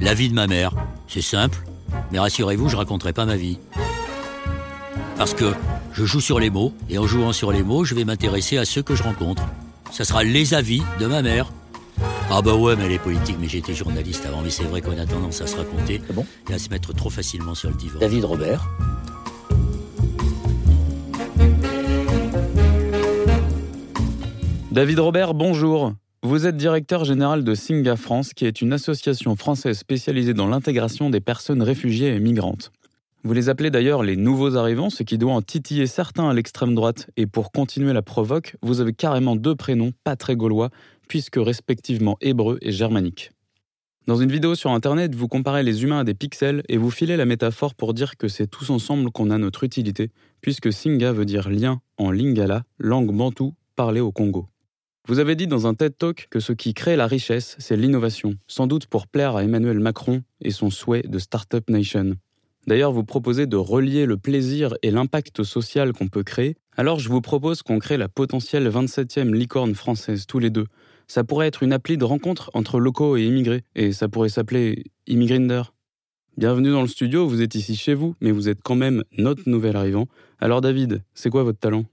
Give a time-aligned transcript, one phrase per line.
[0.00, 0.72] La vie de ma mère.
[1.08, 1.58] C'est simple,
[2.10, 3.58] mais rassurez-vous, je raconterai pas ma vie.
[5.18, 5.52] Parce que
[5.92, 8.64] je joue sur les mots, et en jouant sur les mots, je vais m'intéresser à
[8.64, 9.42] ceux que je rencontre.
[9.90, 11.52] Ça sera les avis de ma mère.
[12.30, 14.96] Ah bah ouais, mais elle est politique, mais j'étais journaliste avant, mais c'est vrai qu'on
[14.98, 16.24] a tendance à se raconter Ah bon?
[16.48, 17.98] Et à se mettre trop facilement sur le divan.
[17.98, 18.66] David Robert.
[24.70, 25.92] David Robert, bonjour.
[26.22, 31.08] Vous êtes directeur général de Singa France, qui est une association française spécialisée dans l'intégration
[31.08, 32.72] des personnes réfugiées et migrantes.
[33.24, 36.74] Vous les appelez d'ailleurs les nouveaux arrivants, ce qui doit en titiller certains à l'extrême
[36.74, 37.08] droite.
[37.16, 40.68] Et pour continuer la provoque, vous avez carrément deux prénoms pas très gaulois,
[41.08, 43.32] puisque respectivement hébreu et germanique.
[44.06, 47.16] Dans une vidéo sur Internet, vous comparez les humains à des pixels et vous filez
[47.16, 50.10] la métaphore pour dire que c'est tous ensemble qu'on a notre utilité,
[50.42, 54.48] puisque Singa veut dire lien en lingala, langue bantoue parlée au Congo.
[55.10, 58.36] Vous avez dit dans un TED Talk que ce qui crée la richesse, c'est l'innovation,
[58.46, 62.14] sans doute pour plaire à Emmanuel Macron et son souhait de Startup Nation.
[62.68, 66.54] D'ailleurs, vous proposez de relier le plaisir et l'impact social qu'on peut créer.
[66.76, 70.66] Alors, je vous propose qu'on crée la potentielle 27e licorne française tous les deux.
[71.08, 74.84] Ça pourrait être une appli de rencontre entre locaux et immigrés, et ça pourrait s'appeler
[75.08, 75.62] Immigrinder.
[76.36, 79.48] Bienvenue dans le studio, vous êtes ici chez vous, mais vous êtes quand même notre
[79.48, 80.06] nouvel arrivant.
[80.38, 81.84] Alors David, c'est quoi votre talent?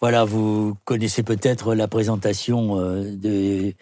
[0.00, 3.74] Voilà, vous connaissez peut-être la présentation euh, de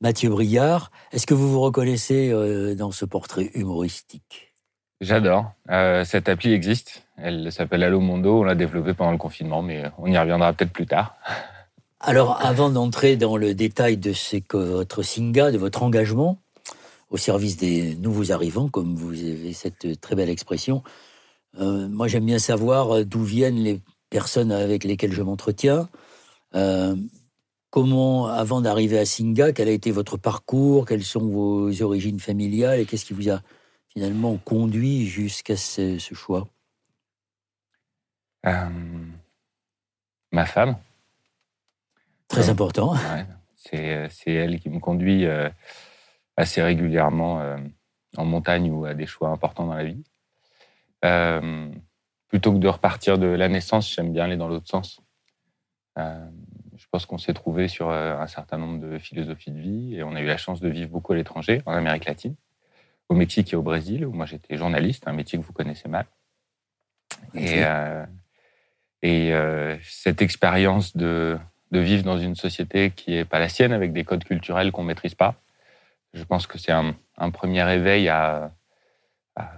[0.00, 0.90] Mathieu Briard.
[1.12, 4.54] Est-ce que vous vous reconnaissez euh, dans ce portrait humoristique?
[5.00, 5.52] J'adore.
[5.70, 7.04] Euh, cette appli existe.
[7.16, 8.40] Elle s'appelle Allo Mondo.
[8.40, 11.16] On l'a développée pendant le confinement, mais on y reviendra peut-être plus tard.
[12.00, 16.38] Alors, avant d'entrer dans le détail de ce que votre Singa, de votre engagement
[17.10, 20.84] au service des nouveaux arrivants, comme vous avez cette très belle expression,
[21.58, 25.88] euh, moi j'aime bien savoir d'où viennent les personnes avec lesquelles je m'entretiens.
[26.54, 26.96] Euh,
[27.70, 32.80] comment, avant d'arriver à Singa, quel a été votre parcours, quelles sont vos origines familiales
[32.80, 33.40] et qu'est-ce qui vous a
[33.92, 36.48] finalement conduit jusqu'à ce, ce choix?
[38.46, 38.68] Euh,
[40.32, 40.76] ma femme,
[42.28, 42.50] Très Ouais.
[42.50, 42.92] important.
[42.94, 45.48] ouais, c'est elle qui me conduit euh,
[46.36, 47.56] assez régulièrement euh,
[48.16, 50.04] en montagne ou à des choix importants dans la vie.
[52.28, 55.00] Plutôt que de repartir de la naissance, j'aime bien aller dans l'autre sens.
[55.98, 56.28] Euh,
[56.76, 60.02] je pense qu'on s'est trouvé sur euh, un certain nombre de philosophies de vie et
[60.02, 62.36] on a eu la chance de vivre beaucoup à l'étranger, en Amérique latine,
[63.08, 66.06] au Mexique et au Brésil, où moi j'étais journaliste, un métier que vous connaissez mal.
[67.34, 68.04] Et, euh,
[69.02, 71.38] et euh, cette expérience de,
[71.70, 74.82] de vivre dans une société qui n'est pas la sienne, avec des codes culturels qu'on
[74.82, 75.34] ne maîtrise pas,
[76.14, 78.52] je pense que c'est un, un premier éveil à,
[79.36, 79.50] à,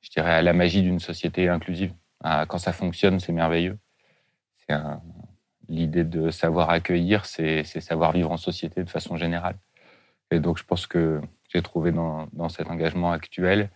[0.00, 1.92] je dirais, à la magie d'une société inclusive.
[2.22, 3.78] Quand ça fonctionne, c'est merveilleux.
[5.68, 9.56] L'idée de savoir accueillir, c'est savoir vivre en société de façon générale.
[10.30, 13.70] Et donc, je pense que j'ai trouvé dans, cet engagement actuel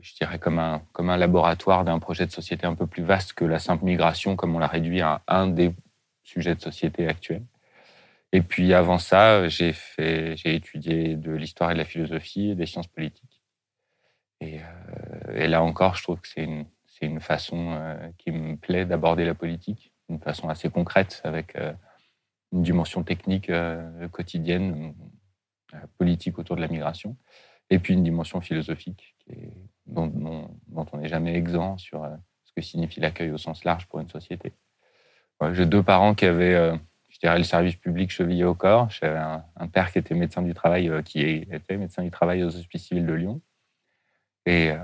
[0.00, 3.58] je dirais, comme un, laboratoire d'un projet de société un peu plus vaste que la
[3.58, 5.74] simple migration, comme on l'a réduit à un des
[6.22, 7.44] sujets de société actuels.
[8.32, 9.74] Et puis avant ça, j'ai
[10.44, 13.42] étudié de l'histoire et de la philosophie des sciences politiques.
[14.40, 16.66] Et, euh, et là encore, je trouve que c'est une,
[16.98, 21.54] c'est une façon euh, qui me plaît d'aborder la politique, une façon assez concrète avec
[21.56, 21.72] euh,
[22.52, 24.94] une dimension technique euh, quotidienne,
[25.98, 27.14] politique autour de la migration,
[27.68, 29.14] et puis une dimension philosophique
[29.84, 30.10] dont,
[30.74, 32.08] on n'est jamais exempt sur
[32.44, 34.54] ce que signifie l'accueil au sens large pour une société.
[35.52, 36.72] J'ai deux parents qui avaient,
[37.10, 38.88] je dirais, le service public chevillé au corps.
[38.88, 42.56] J'avais un, un père qui était médecin du travail, qui était médecin du travail aux
[42.56, 43.42] hospices civils de Lyon,
[44.48, 44.78] et euh,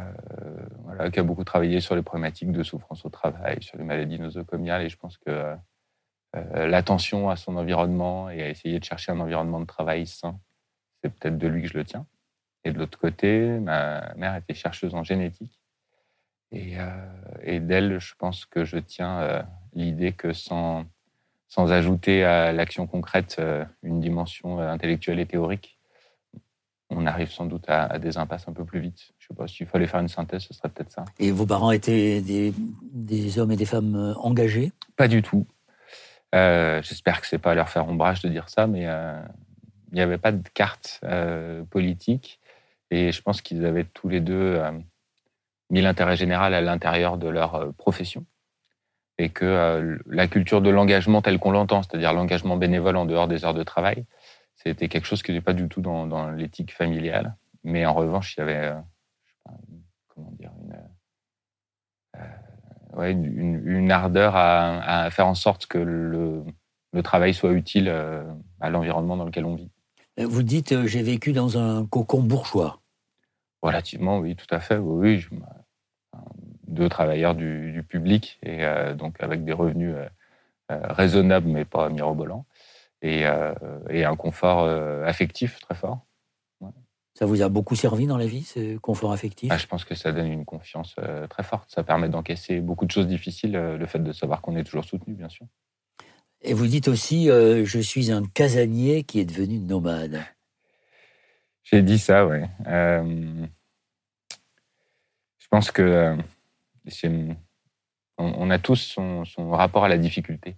[0.85, 4.19] voilà, qui a beaucoup travaillé sur les problématiques de souffrance au travail, sur les maladies
[4.19, 4.83] nosocomiales.
[4.83, 5.57] Et je pense que euh,
[6.37, 10.39] euh, l'attention à son environnement et à essayer de chercher un environnement de travail sain,
[11.01, 12.05] c'est peut-être de lui que je le tiens.
[12.65, 15.59] Et de l'autre côté, ma mère était chercheuse en génétique.
[16.53, 16.77] Et,
[17.61, 20.87] d'elle, je pense que je tiens l'idée que sans,
[21.57, 23.43] ajouter à l'action concrète
[23.83, 25.74] une dimension intellectuelle et théorique,
[26.97, 29.13] on arrive sans doute à, à des impasses un peu plus vite.
[29.19, 31.05] Je sais pas, s'il fallait faire une synthèse, ce serait peut-être ça.
[31.19, 32.53] Et vos parents étaient des,
[32.93, 34.73] des hommes et des femmes euh, engagés?
[34.97, 35.47] Pas du tout.
[36.35, 39.21] Euh, J'espère que c'est pas à leur faire ombrage de dire ça, mais euh,
[39.93, 42.41] il n'y avait pas de carte euh, politique.
[42.91, 44.61] Et je pense qu'ils avaient tous les deux
[45.71, 48.25] mis l'intérêt général à l'intérieur de leur profession.
[49.19, 53.45] Et que la culture de l'engagement tel qu'on l'entend, c'est-à-dire l'engagement bénévole en dehors des
[53.45, 54.05] heures de travail,
[54.57, 57.37] c'était quelque chose qui n'était pas du tout dans, dans l'éthique familiale.
[57.65, 58.75] Mais en revanche, il y avait, euh,
[59.25, 60.77] je sais pas, une- comment dire, une,
[62.17, 66.45] euh, ouais, une, une ardeur à, à faire en sorte que le,
[66.93, 68.25] le travail soit utile euh,
[68.61, 69.71] à l'environnement dans lequel on vit.
[70.19, 72.81] Vous dites, j'ai vécu dans un cocon bourgeois.
[73.63, 74.77] Relativement, oui, tout à fait.
[74.77, 75.31] Oui, je,
[76.69, 78.65] deux travailleurs du, public et
[78.97, 79.95] donc avec des revenus
[80.69, 82.47] raisonnables mais pas mirobolants
[83.05, 83.25] et,
[83.91, 84.67] et un confort
[85.07, 86.01] affectif très fort.
[87.17, 89.49] Ça vous a beaucoup servi dans la vie, ce confort affectif?
[89.53, 91.71] Ah, Je pense que ça donne une confiance euh, très forte.
[91.71, 94.85] Ça permet d'encaisser beaucoup de choses difficiles, euh, le fait de savoir qu'on est toujours
[94.85, 95.47] soutenu, bien sûr.
[96.41, 100.23] Et vous dites aussi, euh, je suis un casanier qui est devenu nomade.
[101.63, 102.41] J'ai dit ça, oui.
[102.67, 103.47] je
[105.49, 106.17] pense que
[108.19, 110.57] on, a tous son rapport à la difficulté.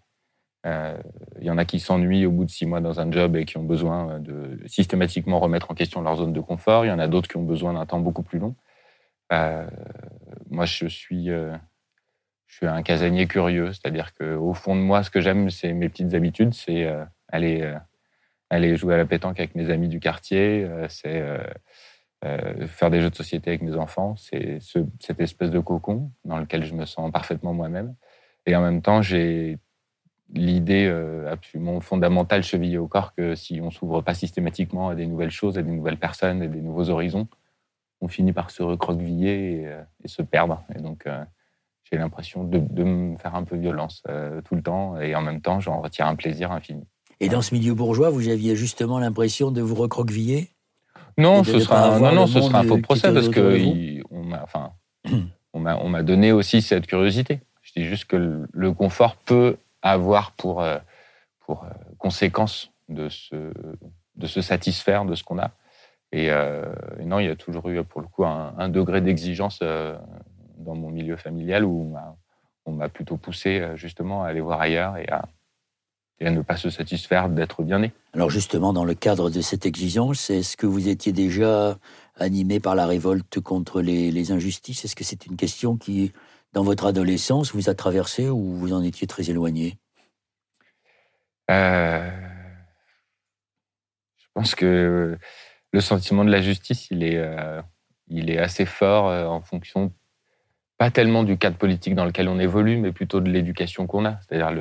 [0.67, 0.97] Il euh,
[1.43, 3.57] y en a qui s'ennuient au bout de six mois dans un job et qui
[3.57, 6.85] ont besoin de systématiquement remettre en question leur zone de confort.
[6.85, 8.57] Il y en a d'autres qui ont besoin d'un temps beaucoup plus long.
[9.33, 9.65] Euh,
[10.51, 11.57] moi, je suis, euh,
[12.49, 15.89] je suis un casanier curieux, c'est-à-dire qu'au fond de moi, ce que j'aime, c'est mes
[15.89, 16.93] petites habitudes, c'est
[17.29, 17.73] aller,
[18.51, 21.25] aller jouer à la pétanque avec mes amis du quartier, c'est
[22.67, 24.59] faire des jeux de société avec mes enfants, c'est
[24.99, 27.95] cette espèce de cocon dans lequel je me sens parfaitement moi-même.
[28.47, 29.59] Et en même temps, j'ai
[30.35, 35.07] l'idée euh, absolument fondamentale chevillée au corps que si on s'ouvre pas systématiquement à des
[35.07, 37.29] nouvelles choses, à des nouvelles personnes et des nouveaux horizons,
[38.01, 40.63] on finit par se recroqueviller et, euh, se perdre.
[40.75, 41.25] Et donc, euh,
[41.85, 44.03] j'ai l'impression de, me faire un peu violence
[44.45, 46.85] tout le temps et en même temps, j'en retire un plaisir infini.
[47.21, 50.51] Et dans ce milieu bourgeois, vous aviez justement l'impression de vous recroqueviller?
[51.17, 54.43] Non, ce sera, un, non, non, ce sera un faux procès parce que on m'a
[54.43, 54.73] enfin,
[55.53, 57.41] on m'a donné aussi cette curiosité.
[57.63, 59.57] Je dis juste que le confort peut
[59.91, 60.79] avoir pour, euh,
[61.41, 61.69] pour euh,
[61.99, 63.53] conséquence de se,
[64.17, 65.51] de se satisfaire de ce qu'on a.
[66.15, 70.75] Euh, et, non, il y a toujours eu, pour le coup, un, degré d'exigence dans
[70.75, 71.95] mon milieu familial où
[72.65, 75.27] on m'a plutôt poussé justement à aller voir ailleurs et à,
[76.21, 77.93] et à ne pas se satisfaire d'être bien né.
[78.15, 81.77] Alors justement, dans le cadre de cette exigence, est-ce que vous étiez déjà
[82.17, 84.85] animé par la révolte contre les, les injustices?
[84.85, 86.13] Est-ce que c'est une question qui,
[86.53, 89.79] dans votre adolescence, vous a traversé ou vous en étiez très éloigné?
[91.51, 92.11] Euh,
[94.19, 95.19] Je pense que
[95.73, 97.61] le sentiment de la justice, il est, euh,
[98.09, 99.93] il est assez fort euh, en fonction,
[100.79, 104.19] pas tellement du cadre politique dans lequel on évolue, mais plutôt de l'éducation qu'on a.
[104.21, 104.53] C'est-à-dire,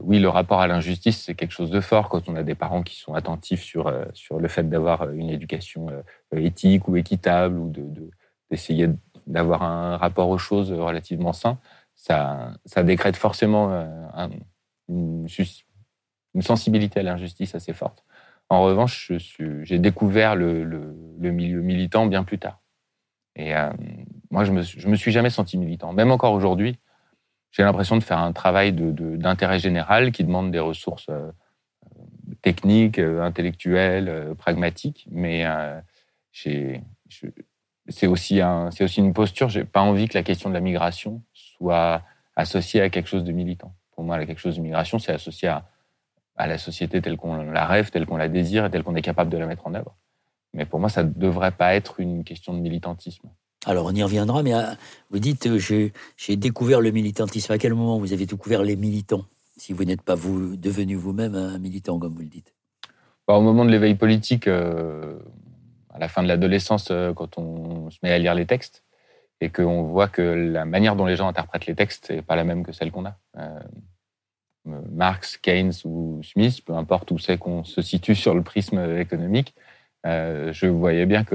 [0.00, 2.82] oui, le rapport à l'injustice, c'est quelque chose de fort quand on a des parents
[2.82, 5.86] qui sont attentifs sur, sur le fait d'avoir une éducation
[6.32, 7.72] éthique ou équitable ou
[8.50, 8.96] d'essayer de,
[9.26, 11.58] d'avoir un rapport aux choses relativement sain,
[11.94, 14.28] ça, ça décrète forcément euh,
[14.88, 15.26] une,
[16.40, 18.04] sensibilité à l'injustice assez forte.
[18.48, 19.12] En revanche,
[19.62, 20.64] j'ai découvert le,
[21.18, 22.60] milieu militant bien plus tard.
[23.36, 23.70] Et euh,
[24.30, 25.92] moi, je me, je me suis jamais senti militant.
[25.92, 26.78] Même encore aujourd'hui,
[27.50, 31.30] j'ai l'impression de faire un travail d'intérêt général qui demande des ressources euh,
[32.42, 35.06] techniques, intellectuelles, pragmatiques.
[35.10, 35.46] Mais
[36.32, 36.82] j'ai
[37.92, 39.48] c'est aussi, un, c'est aussi une posture.
[39.48, 42.02] J'ai pas envie que la question de la migration soit
[42.36, 43.74] associée à quelque chose de militant.
[43.94, 45.68] Pour moi, quelque chose de migration, c'est associé à,
[46.36, 49.02] à, la société telle qu'on la rêve, telle qu'on la désire et telle qu'on est
[49.02, 49.94] capable de la mettre en œuvre.
[50.54, 53.28] Mais pour moi, ça ne devrait pas être une question de militantisme.
[53.64, 54.74] Alors, on y reviendra, mais euh,
[55.10, 57.52] vous dites, euh, j'ai, j'ai découvert le militantisme.
[57.52, 59.24] À quel moment vous avez découvert les militants,
[59.56, 62.54] si vous n'êtes pas vous, devenu vous-même un militant, comme vous le dites?
[63.28, 65.18] Bah, Au moment de l'éveil politique, euh,
[65.92, 68.82] à la fin de l'adolescence, euh, quand on se met à lire les textes,
[69.40, 72.44] et qu'on voit que la manière dont les gens interprètent les textes n'est pas la
[72.44, 73.16] même que celle qu'on a.
[73.38, 73.60] Euh,
[74.64, 79.56] Marx, Keynes ou Smith, peu importe où c'est qu'on se situe sur le prisme économique,
[80.06, 81.34] euh, je voyais bien que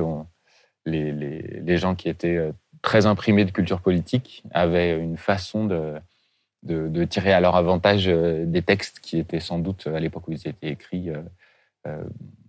[0.86, 5.66] les, gens qui étaient très imprimés de culture politique avaient une façon
[6.64, 10.48] de tirer à leur avantage des textes qui étaient sans doute, à l'époque où ils
[10.48, 11.12] étaient écrits,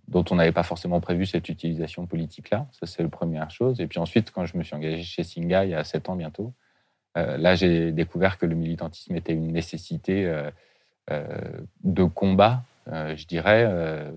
[0.09, 2.67] dont on n'avait pas forcément prévu cette utilisation politique-là.
[2.71, 3.79] Ça, c'est la première chose.
[3.79, 6.15] Et puis ensuite, quand je me suis engagé chez Singa il y a sept ans
[6.15, 6.53] bientôt,
[7.17, 10.49] euh, là, j'ai découvert que le militantisme était une nécessité euh,
[11.11, 11.27] euh,
[11.83, 14.11] de combat, je dirais,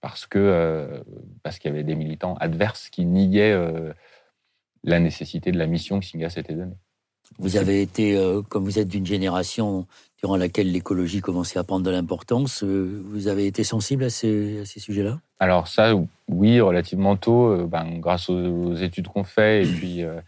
[0.00, 0.28] parce
[1.42, 3.56] parce qu'il y avait des militants adverses qui niaient
[4.84, 6.76] la nécessité de la mission que Singa s'était donnée.
[7.38, 8.16] Vous avez été,
[8.48, 9.88] comme vous êtes d'une génération
[10.18, 12.64] durant laquelle l'écologie commençait à prendre de l'importance.
[12.64, 15.20] Euh, vous avez été sensible à ces, sujets-là?
[15.38, 15.94] Alors ça,
[16.28, 20.20] oui, relativement tôt, euh, ben, grâce aux, études qu'on fait et puis, euh,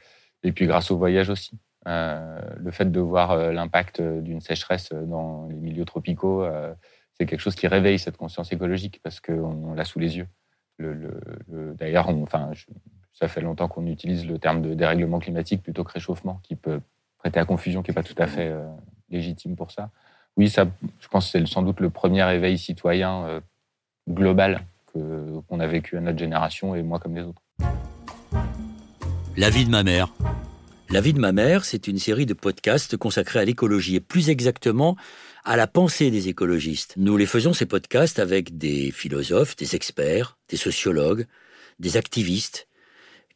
[0.45, 1.59] et puis grâce au voyage aussi.
[1.87, 6.47] le fait de voir l'impact d'une sécheresse dans les milieux tropicaux,
[7.15, 10.29] c'est quelque chose qui réveille cette conscience écologique parce qu'on l'a sous les yeux.
[10.79, 11.21] Le,
[11.75, 12.09] D'ailleurs,
[13.13, 16.81] ça fait longtemps qu'on utilise le terme de dérèglement climatique plutôt que réchauffement, qui peut
[17.19, 18.55] prêter à confusion, qui n'est pas tout à fait
[19.11, 19.91] légitime pour ça.
[20.37, 20.67] oui, ça,
[21.01, 23.41] je pense que c'est sans doute le premier éveil citoyen
[24.09, 27.43] global qu'on a vécu à notre génération et moi comme les autres.
[29.37, 30.13] La vie de ma mère.
[30.91, 34.29] La vie de ma mère, c'est une série de podcasts consacrés à l'écologie et plus
[34.29, 34.97] exactement
[35.45, 36.95] à la pensée des écologistes.
[36.97, 41.27] Nous les faisons ces podcasts avec des philosophes, des experts, des sociologues,
[41.79, 42.67] des activistes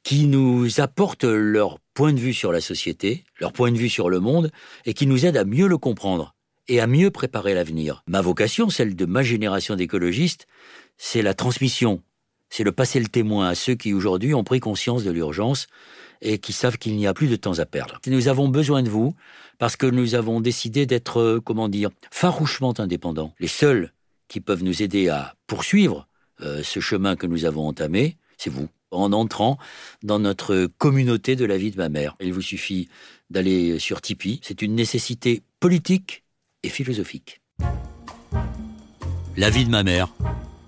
[0.03, 4.11] qui nous apportent leur point de vue sur la société, leur point de vue sur
[4.11, 4.51] le monde
[4.85, 6.35] et qui nous aident à mieux le comprendre
[6.69, 8.03] et à mieux préparer l'avenir.
[8.07, 10.47] Ma vocation, celle de ma génération d'écologistes,
[10.97, 12.03] c'est la transmission,
[12.51, 15.67] c'est le passer le témoin à ceux qui aujourd'hui ont pris conscience de l'urgence
[16.23, 18.01] et qui savent qu'il n'y a plus de temps à perdre.
[18.07, 19.15] Nous avons besoin de vous
[19.59, 23.33] parce que nous avons décidé d'être, euh, comment dire, farouchement indépendants.
[23.39, 23.93] Les seuls
[24.29, 26.09] qui peuvent nous aider à poursuivre
[26.41, 29.59] euh, ce chemin que nous avons entamé, c'est vous, en entrant
[30.03, 32.17] dans notre communauté de la vie de ma mère.
[32.21, 32.89] Il vous suffit
[33.31, 34.41] d'aller sur Tipeee.
[34.43, 36.25] C'est une nécessité politique
[36.63, 37.41] et philosophique.
[39.37, 40.13] La vie de ma mère.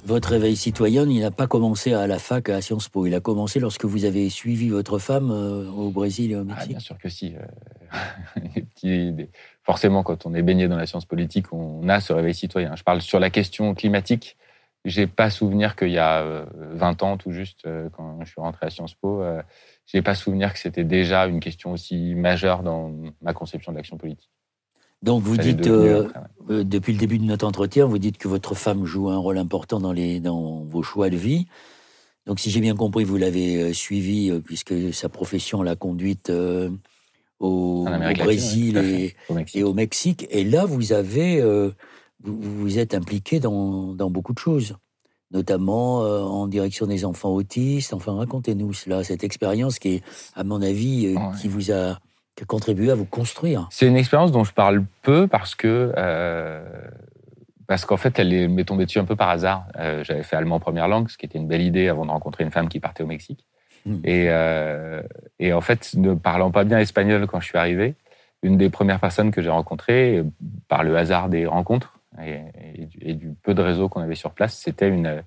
[0.06, 3.06] Votre réveil citoyen, il n'a pas commencé à la fac à Sciences Po.
[3.06, 6.44] Il a commencé lorsque vous avez suivi votre femme euh, au Brésil et au ah,
[6.44, 6.68] Mexique.
[6.68, 7.34] bien sûr que si.
[7.92, 9.26] Euh,
[9.64, 12.76] forcément, quand on est baigné dans la science politique, on a ce réveil citoyen.
[12.76, 14.36] Je parle sur la question climatique.
[14.86, 18.66] J'ai pas souvenir qu'il y a 20 euh, ans, tout juste, quand je suis rentré
[18.66, 19.22] à Sciences Po,
[19.86, 23.96] j'ai pas souvenir que c'était déjà une question aussi majeure dans ma conception de l'action
[23.96, 24.30] politique.
[25.02, 26.08] Donc vous dites, euh,
[26.50, 29.38] euh, depuis le début de notre entretien, vous dites que votre femme joue un rôle
[29.38, 31.46] important dans, les, dans vos choix de vie.
[32.26, 36.32] Donc si j'ai bien compris, vous l'avez euh, suivi puisque sa profession l'a conduite
[37.38, 37.84] au,
[38.18, 40.26] Brésil et, au Mexique.
[40.30, 41.42] et, là, vous avez,
[42.22, 44.76] vous, vous, êtes impliqué dans, dans, beaucoup de choses,
[45.30, 47.92] notamment en direction des enfants autistes.
[47.92, 50.02] Enfin, racontez-nous cela, cette expérience qui est,
[50.34, 51.98] à mon avis, qui vous a
[52.36, 55.92] qui a contribué à vous construire C'est une expérience dont je parle peu parce que
[55.96, 56.62] euh,
[57.66, 59.66] parce qu'en fait, elle m'est tombée dessus un peu par hasard.
[59.76, 62.44] Euh, j'avais fait allemand première langue, ce qui était une belle idée avant de rencontrer
[62.44, 63.44] une femme qui partait au Mexique.
[63.84, 63.96] Hmm.
[64.04, 65.02] Et, euh,
[65.40, 67.96] et, en fait, ne parlant pas bien espagnol quand je suis arrivé,
[68.42, 70.22] une des premières personnes que j'ai rencontrées,
[70.68, 74.88] par le hasard des rencontres et, du, peu de réseau qu'on avait sur place, c'était
[74.88, 75.22] une,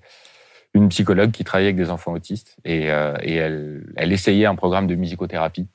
[0.88, 2.86] psychologue qui travaillait avec des enfants autistes et,
[3.22, 5.66] et elle, essayait un programme de musicothérapie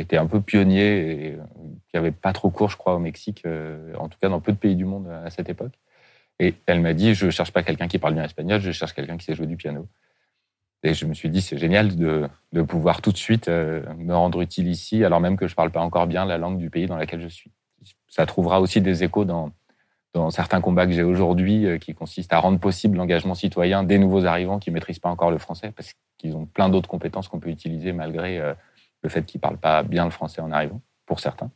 [0.00, 1.42] qui était un peu pionnier et euh,
[1.90, 4.52] qui avait pas trop cours, je crois, au Mexique, euh, en tout cas dans peu
[4.52, 5.74] de pays du monde à cette époque.
[6.38, 9.18] Et elle m'a dit, je cherche pas quelqu'un qui parle bien espagnol, je cherche quelqu'un
[9.18, 9.88] qui sait jouer du piano.
[10.82, 12.30] Et je me suis dit, c'est génial de,
[12.66, 15.82] pouvoir tout de suite euh, me rendre utile ici, alors même que je parle pas
[15.82, 17.52] encore bien la langue du pays dans lequel je suis.
[18.08, 19.52] Ça trouvera aussi des échos dans,
[20.12, 24.24] dans certains combats que j'ai aujourd'hui, qui consistent à rendre possible l'engagement citoyen des nouveaux
[24.24, 27.50] arrivants qui maîtrisent pas encore le français, parce qu'ils ont plein d'autres compétences qu'on peut
[27.50, 28.40] utiliser malgré
[29.02, 31.50] le fait qu'ils ne parlent pas bien le français en arrivant, pour certains.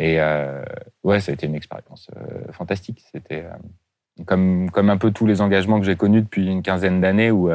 [0.00, 0.62] Et euh,
[1.04, 3.04] ouais, ça a été une expérience euh, fantastique.
[3.12, 7.02] C'était euh, comme, comme un peu tous les engagements que j'ai connus depuis une quinzaine
[7.02, 7.50] d'années où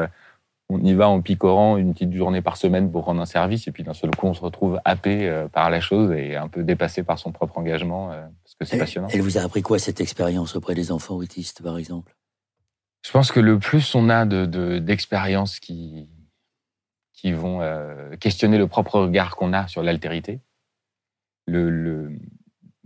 [0.68, 3.72] on y va en picorant une petite journée par semaine pour rendre un service et
[3.72, 7.04] puis d'un seul coup on se retrouve happé par la chose et un peu dépassé
[7.04, 8.10] par son propre engagement
[8.58, 9.08] parce que c'est passionnant.
[9.12, 12.16] Elle vous a appris quoi cette expérience auprès des enfants autistes par exemple?
[13.02, 16.08] Je pense que le plus on a d'expériences de, qui,
[17.12, 20.40] qui vont euh, questionner le propre regard qu'on a sur l'altérité.
[21.46, 22.18] Le,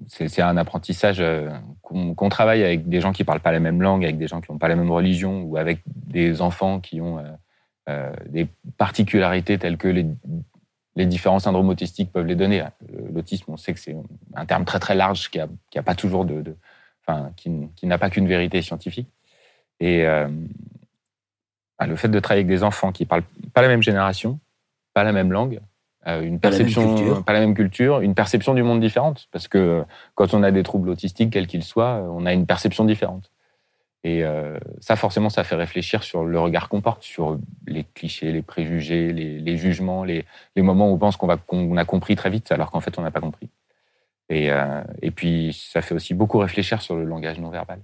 [0.08, 1.50] c'est un apprentissage euh,
[1.82, 4.52] qu'on travaille avec des gens qui parlent pas la même langue, avec des gens qui
[4.52, 7.24] n'ont pas la même religion, ou avec des enfants qui ont
[7.88, 8.46] euh, des
[8.76, 10.06] particularités telles que les,
[10.96, 12.64] les, différents syndromes autistiques peuvent les donner.
[13.12, 13.96] L'autisme, on sait que c'est
[14.34, 16.56] un terme très très large qui n'a pas toujours de,
[17.06, 19.08] enfin, qui, qui n'a pas qu'une vérité scientifique.
[19.80, 20.04] Et
[21.80, 24.38] ah, le fait de travailler avec des enfants qui parlent pas la même génération,
[24.92, 25.60] pas la même langue,
[26.06, 29.28] euh, une perception, pas la, même culture, une perception du monde différente.
[29.32, 29.82] Parce que
[30.14, 33.30] quand on a des troubles autistiques, quels qu'ils soient, on a une perception différente.
[34.02, 38.32] Et euh, ça, forcément, ça fait réfléchir sur le regard qu'on porte, sur les clichés,
[38.32, 40.24] les préjugés, les, jugements, les,
[40.56, 41.28] moments où on pense qu'on
[41.76, 43.50] a compris très vite, alors qu'en fait, on n'a pas compris.
[44.30, 44.82] Et, euh,
[45.14, 47.80] puis, ça fait aussi beaucoup réfléchir sur le langage non verbal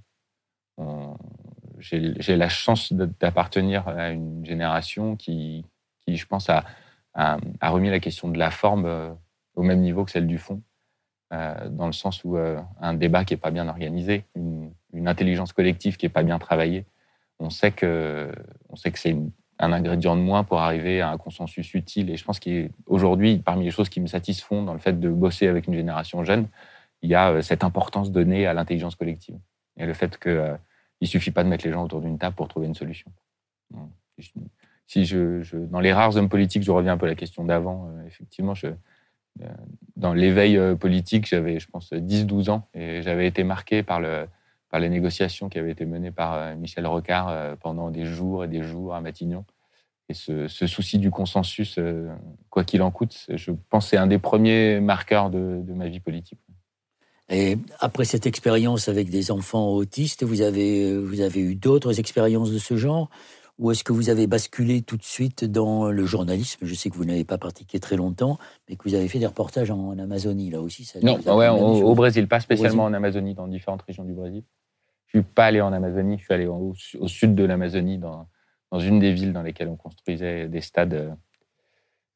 [1.79, 5.65] j'ai la chance d'appartenir à une génération qui,
[6.07, 6.63] je pense, a,
[7.61, 9.11] remis la question de la forme euh,
[9.55, 10.61] au même niveau que celle du fond,
[11.31, 14.23] dans le sens où un débat qui n'est pas bien organisé,
[14.93, 16.85] intelligence collective qui n'est pas bien travaillée,
[17.39, 18.31] on sait que,
[18.83, 19.15] que c'est
[19.59, 22.09] un ingrédient de moins pour arriver à un consensus utile.
[22.09, 25.47] Et je pense qu'aujourd'hui, parmi les choses qui me satisfont dans le fait de bosser
[25.47, 26.47] avec une génération jeune,
[27.01, 29.37] il y a cette importance donnée à l'intelligence collective.
[29.77, 30.55] Et le fait que
[30.99, 33.11] il suffit pas de mettre les gens autour d'une table pour trouver une solution.
[34.87, 37.89] Si je, dans les rares hommes politiques, je reviens un peu à la question d'avant,
[37.89, 38.53] euh, effectivement,
[39.95, 44.27] dans l'éveil politique, j'avais, je pense, 10-12 ans et j'avais été marqué par, le,
[44.69, 48.63] par les négociations qui avaient été menées par Michel Rocard pendant des jours et des
[48.63, 49.45] jours à Matignon.
[50.09, 51.79] Et ce, souci du consensus,
[52.49, 55.99] quoi qu'il en coûte, je pense c'est un des premiers marqueurs de, de ma vie
[55.99, 56.39] politique.
[57.29, 62.51] Et après cette expérience avec des enfants autistes, vous avez, vous avez eu d'autres expériences
[62.51, 63.09] de ce genre?
[63.59, 66.59] Ou est-ce que vous avez basculé tout de suite dans le journalisme?
[66.65, 68.37] Je sais que vous n'avez pas pratiqué très longtemps,
[68.69, 70.85] mais que vous avez fait des reportages en, Amazonie, là aussi.
[70.85, 74.43] Ça, non, ouais, au, Brésil, pas spécialement en Amazonie, dans différentes régions du Brésil.
[75.07, 78.27] Je ne suis pas allé en Amazonie, je suis allé au, sud de l'Amazonie, dans,
[78.71, 81.17] dans une des villes dans lesquelles on construisait des stades,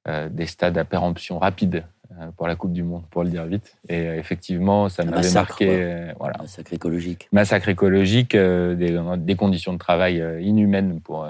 [0.08, 2.01] euh, des stades à péremption rapide euh,
[2.38, 3.78] pour la Coupe du Monde, pour le dire vite.
[3.90, 5.68] Et euh, effectivement, ça m'avait marqué.
[5.70, 6.38] Euh, voilà.
[6.40, 7.28] Massacre écologique.
[7.32, 11.28] Massacre écologique, des, conditions de travail inhumaines pour,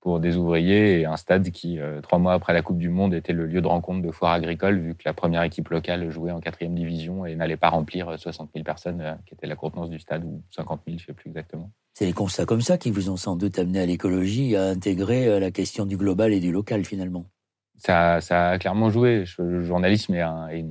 [0.00, 3.32] pour des ouvriers et un stade qui, trois mois après la Coupe du Monde, était
[3.32, 6.40] le lieu de rencontre de foires agricoles, vu que la première équipe locale jouait en
[6.40, 10.24] quatrième division et n'allait pas remplir 60 000 personnes, qui était la contenance du stade,
[10.24, 11.70] ou 50 000, je ne sais plus exactement.
[11.94, 15.40] C'est les constats comme ça qui vous ont sans doute amené à l'écologie, à intégrer
[15.40, 17.26] la question du global et du local finalement
[17.76, 19.24] ça, a clairement joué.
[19.38, 20.64] Le journalisme est,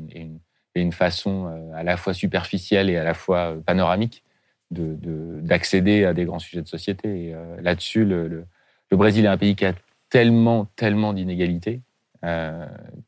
[0.76, 4.24] une, façon euh, à la fois superficielle et à la fois euh, panoramique
[4.72, 7.34] d'accéder de, à des grands sujets de société.
[7.34, 8.46] Euh, là-dessus, le,
[8.92, 9.74] Brésil est un pays qui a
[10.10, 11.82] tellement, tellement d'inégalités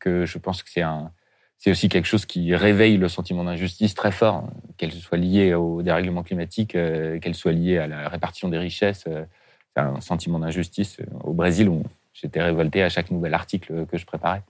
[0.00, 4.50] que je pense que c'est aussi quelque chose qui réveille le sentiment d'injustice très fort,
[4.76, 9.04] qu'elle soit liée au dérèglement climatique, qu'elle soit liée à la répartition des richesses.
[9.04, 10.98] c'est un sentiment d'injustice.
[11.22, 11.84] Au Brésil, on,
[12.20, 14.42] j'étais révolté à chaque nouvel article que je préparais.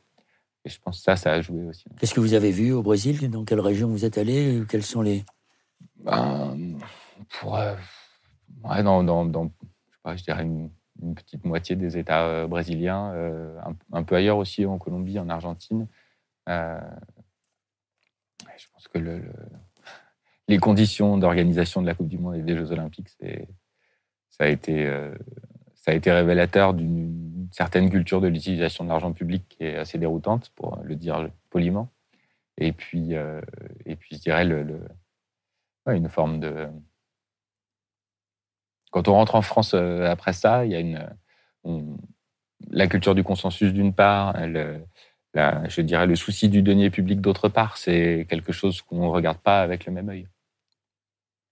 [0.65, 1.85] Et je pense que ça, ça a joué aussi.
[1.99, 3.31] Qu'est-ce que vous avez vu au Brésil?
[3.31, 4.63] Dans quelle région vous êtes allé?
[4.69, 5.25] Quels sont les...
[5.97, 6.79] Ben,
[7.39, 7.75] pour, euh,
[8.63, 9.51] dans, dans, dans
[10.07, 10.71] je, dirais une,
[11.15, 13.59] petite moitié des États euh, brésiliens, euh,
[13.93, 15.87] un, peu ailleurs aussi, en Colombie, en Argentine.
[16.47, 16.81] je
[18.73, 19.23] pense que le,
[20.49, 23.11] les conditions d'organisation de la Coupe du Monde et des Jeux Olympiques,
[24.31, 24.89] ça a été
[25.87, 29.99] ça a été révélateur d'une certaine culture de l'utilisation de l'argent public qui est assez
[29.99, 31.89] déroutante, pour le dire poliment.
[32.59, 33.41] Et puis, euh,
[33.85, 34.81] et puis je dirais le,
[35.87, 36.67] une forme de.
[38.91, 41.97] Quand on rentre en France euh, après ça, il y a une,
[42.71, 47.77] la culture du consensus d'une part, je dirais le souci du denier public d'autre part.
[47.77, 50.27] C'est quelque chose qu'on ne regarde pas avec le même œil.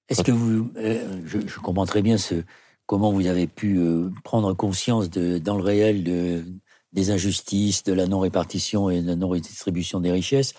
[0.09, 2.45] Est-ce que vous, euh, je, je, comprends très bien ce,
[2.87, 6.45] comment vous avez pu euh, prendre conscience de, dans le réel de,
[6.93, 10.55] des injustices, de la non-répartition et de la non-redistribution des richesses.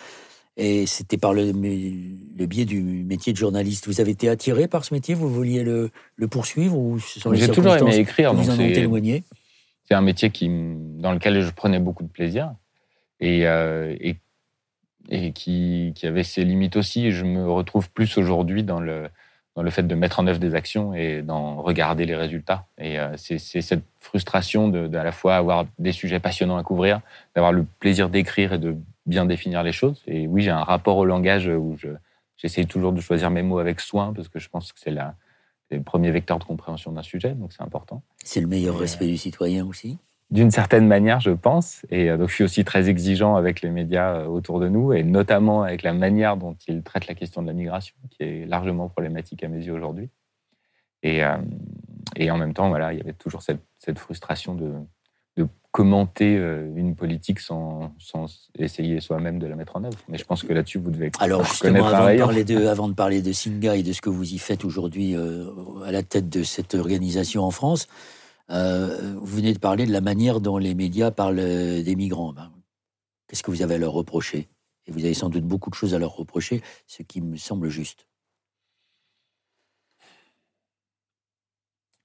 [0.57, 3.87] Et c'était par le, le, biais du métier de journaliste.
[3.87, 5.13] Vous avez été attiré par ce métier?
[5.13, 6.97] Vous vouliez le, le poursuivre ou
[7.33, 8.33] J'ai toujours aimé écrire.
[8.33, 9.25] Vous en éloigné
[9.83, 12.53] C'est un métier qui, dans lequel je prenais beaucoup de plaisir
[13.19, 14.15] et, euh, et,
[15.09, 17.11] et qui, qui, avait ses limites aussi.
[17.11, 19.09] Je me retrouve plus aujourd'hui dans le,
[19.55, 22.65] dans le fait de mettre en œuvre des actions et d'en regarder les résultats.
[22.77, 26.99] Et euh, c'est cette frustration de, à la fois avoir des sujets passionnants à couvrir,
[27.35, 30.03] d'avoir le plaisir d'écrire et de bien définir les choses.
[30.07, 31.77] Et oui, j'ai un rapport au langage où
[32.37, 35.81] j'essaie toujours de choisir mes mots avec soin parce que je pense que c'est le
[35.83, 38.01] premier vecteur de compréhension d'un sujet, donc c'est important.
[38.23, 39.97] C'est le meilleur respect du citoyen aussi?
[40.31, 41.85] D'une certaine manière, je pense.
[41.89, 44.93] Et euh, donc, je suis aussi très exigeant avec les médias euh, autour de nous,
[44.93, 48.45] et notamment avec la manière dont ils traitent la question de la migration, qui est
[48.45, 50.09] largement problématique à mes yeux aujourd'hui.
[51.03, 51.37] Et, euh,
[52.15, 54.73] et, en même temps, voilà, il y avait toujours cette, cette frustration de,
[55.37, 56.37] de, commenter
[56.77, 59.97] une politique sans, sans essayer soi-même de la mettre en œuvre.
[60.07, 62.93] Mais je pense que là-dessus, vous devez Alors, justement, avant de, parler de, avant de
[62.93, 65.17] parler de Singa et de ce que vous y faites aujourd'hui
[65.85, 67.89] à la tête de cette organisation en France,
[68.51, 72.33] euh, vous venez de parler de la manière dont les médias parlent euh, des migrants.
[72.33, 72.51] Ben,
[73.27, 74.49] qu'est-ce que vous avez à leur reprocher?
[74.85, 77.69] Et vous avez sans doute beaucoup de choses à leur reprocher, ce qui me semble
[77.69, 78.07] juste.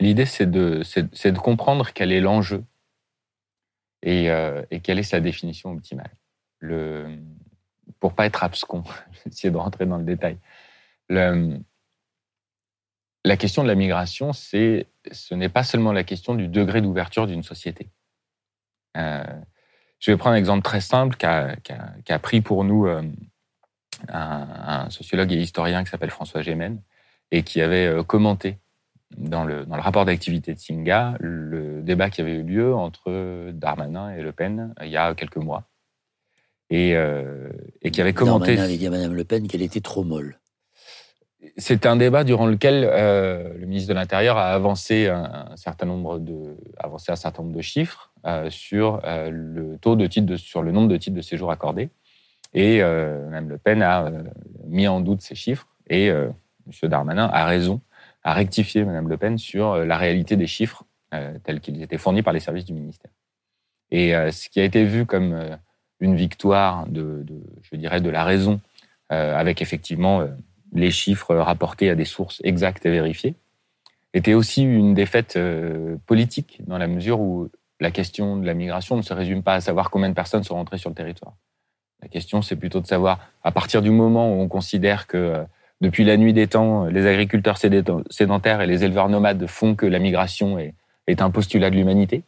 [0.01, 2.65] L'idée, c'est de, comprendre quel est l'enjeu
[4.03, 6.11] et, euh, et, quelle est sa définition optimale.
[6.59, 7.19] Le,
[7.99, 8.83] pour pas être abscon,
[9.27, 10.39] essayer de rentrer dans le détail.
[13.25, 17.27] La question de la migration, c'est, ce n'est pas seulement la question du degré d'ouverture
[17.27, 17.91] d'une société.
[18.97, 19.25] Euh,
[19.99, 23.03] je vais prendre un exemple très simple qu'a pris pour nous euh,
[24.09, 26.81] un, sociologue et historien qui s'appelle François Gémen
[27.31, 28.59] et qui avait euh, commenté
[29.17, 33.51] dans le, dans le rapport d'activité de Singa le débat qui avait eu lieu entre
[33.51, 35.65] Darmanin et Le Pen il y a quelques mois.
[36.73, 36.93] Et,
[37.83, 38.55] et qui avait commenté.
[38.55, 40.39] Darmanin avait dit à Mme Le Pen qu'elle était trop molle.
[41.61, 46.19] C'est un débat durant lequel euh, le ministre de l'Intérieur a avancé un, certain nombre
[46.19, 50.73] de, avancé un certain nombre de chiffres euh, sur euh, le taux de sur le
[50.73, 51.91] nombre de titres de séjour accordés,
[52.55, 54.11] Et Mme Le Pen a
[54.67, 56.33] mis en doute ces chiffres et M.
[56.85, 57.83] Darmanin a raison,
[58.25, 60.85] a rectifié Mme Le Pen sur la réalité des chiffres
[61.45, 63.11] tels qu'ils étaient fournis par les services du ministère.
[63.91, 65.39] Et ce qui a été vu comme
[66.01, 67.27] une victoire de,
[67.63, 68.61] je dirais, de la raison,
[69.11, 70.27] avec effectivement
[70.73, 73.35] les chiffres rapportés à des sources exactes et vérifiées,
[74.15, 77.49] était aussi une défaite euh, politique dans la mesure où
[77.81, 80.55] la question de la migration ne se résume pas à savoir combien de personnes sont
[80.55, 81.35] rentrées sur le territoire.
[82.03, 85.45] La question, c'est plutôt de savoir, à partir du moment où on considère que euh,
[85.81, 89.99] depuis la nuit des temps, les agriculteurs sédentaires et les éleveurs nomades font que la
[89.99, 90.75] migration est,
[91.07, 92.23] est un postulat de l'humanité,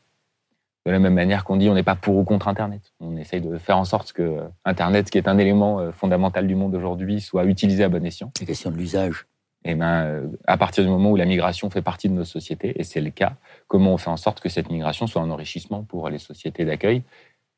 [0.87, 2.93] de la même manière qu'on dit on n'est pas pour ou contre Internet.
[3.01, 6.55] On essaye de faire en sorte que euh, Internet, qui est un élément fondamental du
[6.55, 8.33] monde aujourd'hui, soit utilisé à bon escient.
[8.41, 9.27] La question de l'usage
[9.65, 12.81] eh ben, euh, à partir du moment où la migration fait partie de nos sociétés,
[12.81, 13.35] et c'est le cas,
[13.69, 17.03] comment on fait en sorte que cette migration soit un enrichissement pour les sociétés d'accueil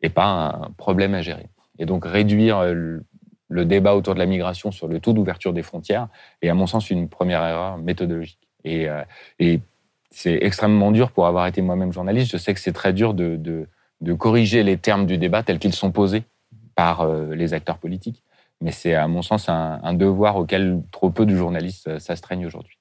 [0.03, 1.47] et pas un problème à gérer?
[1.79, 2.99] Et donc réduire euh,
[3.49, 6.09] le débat autour de la migration sur le taux d'ouverture des frontières
[6.43, 8.49] est à mon sens une première erreur méthodologique.
[8.65, 9.03] Et, euh,
[9.39, 9.61] et
[10.15, 12.31] c'est extrêmement dur pour avoir été moi-même journaliste.
[12.31, 15.75] Je sais que c'est très dur de, de, corriger les termes du débat tels qu'ils
[15.75, 16.25] sont posés
[16.75, 18.23] par les acteurs politiques
[18.61, 22.79] mais c'est à mon sens un, devoir auquel trop peu de journalistes euh, s'astreignent aujourd'hui.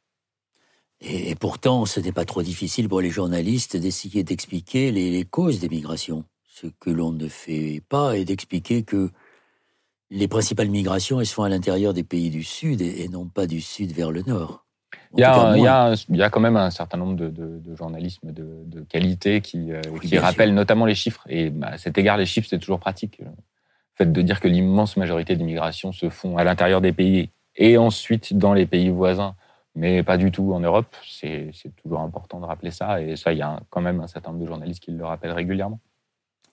[1.02, 5.68] Et, pourtant, ce n'est pas trop difficile pour les journalistes d'essayer d'expliquer les, causes des
[5.68, 6.24] migrations.
[6.48, 9.12] Ce que l'on ne fait pas est d'expliquer que
[10.10, 13.60] les principales migrations, elles se à l'intérieur des pays du Sud et, non pas du
[13.60, 14.63] Sud vers le Nord.
[15.16, 15.56] Il y, a,
[16.10, 19.82] il, y a, quand même un certain nombre de, de, journalisme de, qualité qui, euh,
[20.02, 21.24] qui rappellent notamment les chiffres.
[21.30, 23.22] Et bah, à cet égard, les chiffres, c'est toujours pratique
[23.96, 27.78] fait de dire que l'immense majorité des migrations se font à l'intérieur des pays et
[27.78, 29.36] ensuite dans les pays voisins,
[29.76, 31.52] mais pas du tout en Europe, c'est
[31.82, 33.02] toujours important de rappeler ça.
[33.02, 35.32] Et ça, il y a quand même un certain nombre de journalistes qui le rappellent
[35.32, 35.80] régulièrement.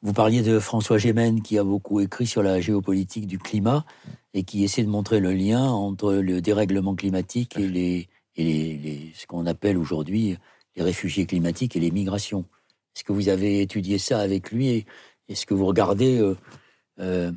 [0.03, 3.85] Vous parliez de François Gémen qui a beaucoup écrit sur la géopolitique du climat
[4.33, 8.09] et qui essaie de montrer le lien entre le dérèglement climatique et, les,
[8.41, 10.37] et les, ce qu'on appelle aujourd'hui
[10.77, 12.45] les réfugiés climatiques et les migrations.
[12.95, 14.87] Est-ce que vous avez étudié ça avec lui
[15.29, 16.37] Est-ce que vous regardez euh,
[17.01, 17.33] euh,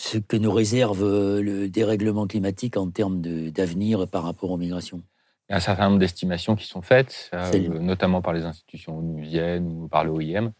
[0.00, 5.02] ce que nous réserve euh, le dérèglement climatique en termes d'avenir par rapport aux migrations?
[5.48, 8.98] Il y a un certain nombre d'estimations qui sont faites, euh, notamment par les institutions
[8.98, 10.52] onusiennes ou par l'OIM.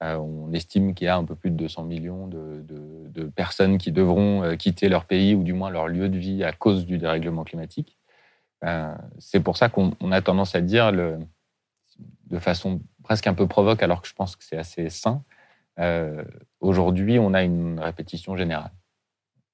[0.00, 2.62] on estime qu'il y a un peu plus de 200 millions de,
[3.34, 6.84] personnes qui devront quitter leur pays ou du moins leur lieu de vie à cause
[6.84, 7.96] du dérèglement climatique.
[9.18, 14.02] C'est pour ça qu'on a tendance à dire de façon presque un peu provoque, alors
[14.02, 15.22] que je pense que c'est assez sain,
[15.78, 16.24] euh,
[16.60, 18.72] aujourd'hui, on a une répétition générale.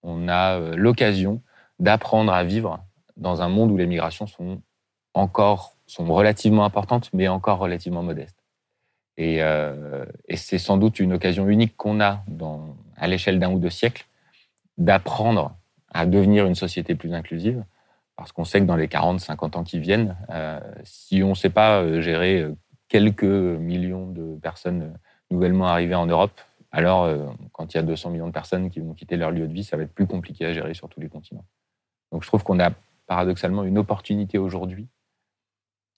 [0.03, 1.43] On a euh, l'occasion
[1.79, 2.85] d'apprendre à vivre
[3.17, 4.63] dans un monde où les migrations sont
[5.15, 8.39] encore sont relativement importantes, mais encore relativement modestes.
[9.17, 12.25] Et, euh, c'est sans doute une occasion unique qu'on a
[12.97, 14.07] à l'échelle d'un ou deux siècles
[14.79, 15.57] d'apprendre
[15.93, 17.65] à devenir une société plus inclusive,
[18.21, 21.35] parce qu'on sait que dans les 40, 50 ans qui viennent, euh, si on ne
[21.35, 22.47] sait pas gérer
[22.89, 24.93] quelques millions de personnes
[25.31, 26.39] nouvellement arrivés en Europe.
[26.71, 29.49] Alors, euh, quand il y a 200 millions de personnes qui vont quitter leur lieu
[29.49, 31.47] de vie, ça va être plus compliqué à gérer sur tous les continents.
[32.13, 32.71] Donc, je trouve qu'on a
[33.07, 34.89] paradoxalement une opportunité aujourd'hui,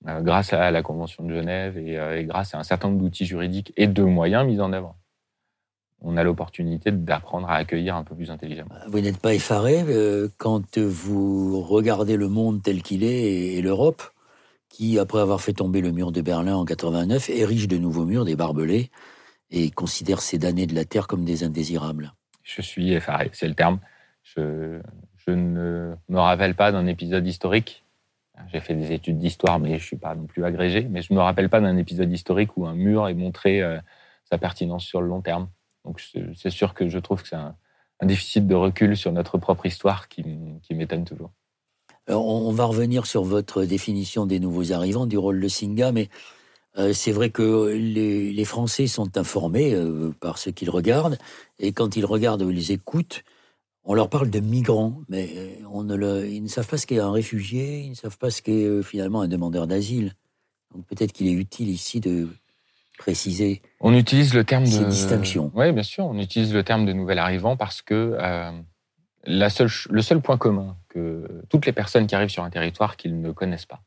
[0.06, 3.26] euh, grâce à la Convention de Genève euh, et, grâce à un certain nombre d'outils
[3.26, 4.96] juridiques et de moyens mis en œuvre.
[6.04, 8.74] On a l'opportunité d'apprendre à accueillir un peu plus intelligemment.
[8.88, 9.84] Vous n'êtes pas effaré
[10.38, 14.02] quand vous regardez le monde tel qu'il est et l'Europe
[14.72, 18.24] qui, après avoir fait tomber le mur de Berlin en 89, érige de nouveaux murs,
[18.24, 18.90] des barbelés,
[19.50, 22.14] et considère ces damnés de la terre comme des indésirables?
[22.42, 23.80] Je suis effaré, c'est le terme.
[24.22, 24.80] Je,
[25.26, 27.84] je, ne me rappelle pas d'un épisode historique.
[28.50, 30.86] J'ai fait des études d'histoire, mais je ne suis pas non plus agrégé.
[30.90, 33.78] Mais je ne me rappelle pas d'un épisode historique où un mur ait montré euh,
[34.24, 35.48] sa pertinence sur le long terme.
[35.84, 36.00] Donc
[36.34, 37.56] c'est sûr que je trouve que c'est un,
[38.02, 40.24] déficit de recul sur notre propre histoire qui,
[40.70, 41.30] m'étonne toujours.
[42.08, 46.08] Alors, on va revenir sur votre définition des nouveaux arrivants, du rôle de Singa, mais
[46.78, 51.16] euh, c'est vrai que les, Français sont informés euh, par ce qu'ils regardent,
[51.60, 53.22] et quand ils regardent ou ils écoutent,
[53.84, 57.82] on leur parle de migrants, mais euh, ils ne savent pas ce qu'est un réfugié,
[57.82, 60.14] ils ne savent pas ce qu'est finalement un demandeur d'asile.
[60.74, 62.28] Donc peut-être qu'il est utile ici de
[63.02, 63.62] préciser.
[63.80, 65.50] On utilise le terme ces de distinctions.
[65.54, 68.16] Oui, bien sûr, on utilise le terme de nouvel arrivant parce que
[69.24, 72.96] la seule, le seul point commun que toutes les personnes qui arrivent sur un territoire
[72.96, 73.82] qu'ils ne connaissent pas,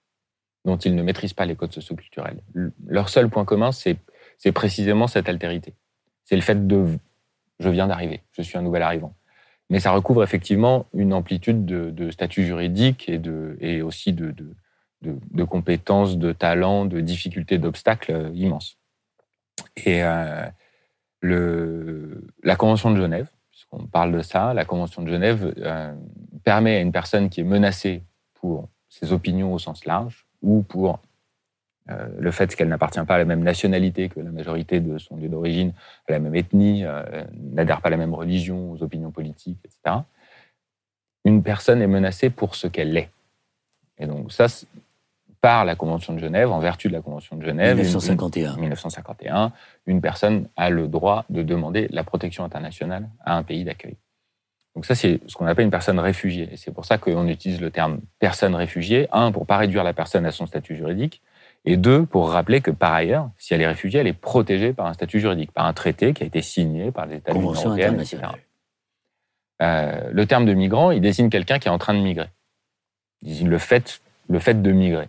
[0.65, 2.41] dont ils ne maîtrisent pas les codes socioculturels.
[2.86, 5.73] Leur seul point commun, c'est précisément cette altérité.
[6.25, 6.99] C'est le fait de
[7.60, 9.13] je viens d'arriver, je suis un nouvel arrivant.
[9.69, 14.32] Mais ça recouvre effectivement une amplitude de, de statuts juridiques et, de, et aussi de,
[14.32, 14.54] de,
[15.01, 18.78] de, compétences, de talents, de difficultés, d'obstacles euh, immenses.
[19.78, 20.46] Et euh,
[21.22, 23.30] la Convention de Genève,
[23.72, 25.54] on parle de ça, la Convention de Genève
[26.44, 28.04] permet à une personne qui est menacée
[28.36, 31.00] pour ses opinions au sens large ou pour
[31.91, 35.18] euh, le fait qu'elle n'appartient pas à la même nationalité que la majorité de son
[35.18, 35.72] lieu d'origine,
[36.08, 39.98] à la même ethnie, euh, n'adhère pas à la même religion, aux opinions politiques, etc.
[41.26, 43.12] Une personne est menacée pour ce qu'elle est.
[44.00, 44.48] Et donc ça,
[45.41, 48.54] par la Convention de Genève, en vertu de la Convention de Genève, 1951.
[48.54, 49.52] Une, 1951,
[49.86, 53.95] une personne a le droit de demander la protection internationale à un pays d'accueil.
[54.76, 56.50] Donc ça, c'est ce qu'on appelle une personne réfugiée.
[56.52, 59.93] Et c'est pour ça qu'on utilise le terme personne réfugiée, un, pour pas réduire la
[59.93, 61.21] personne à son statut juridique,
[61.63, 64.86] et deux, pour rappeler que par ailleurs, si elle est réfugiée, elle est protégée par
[64.86, 68.19] un statut juridique, par un traité qui a été signé par les États européenne, etc.
[69.62, 72.30] Euh, le terme de migrant, il désigne quelqu'un qui est en train de migrer.
[73.21, 75.08] Il désigne le fait, le fait de migrer.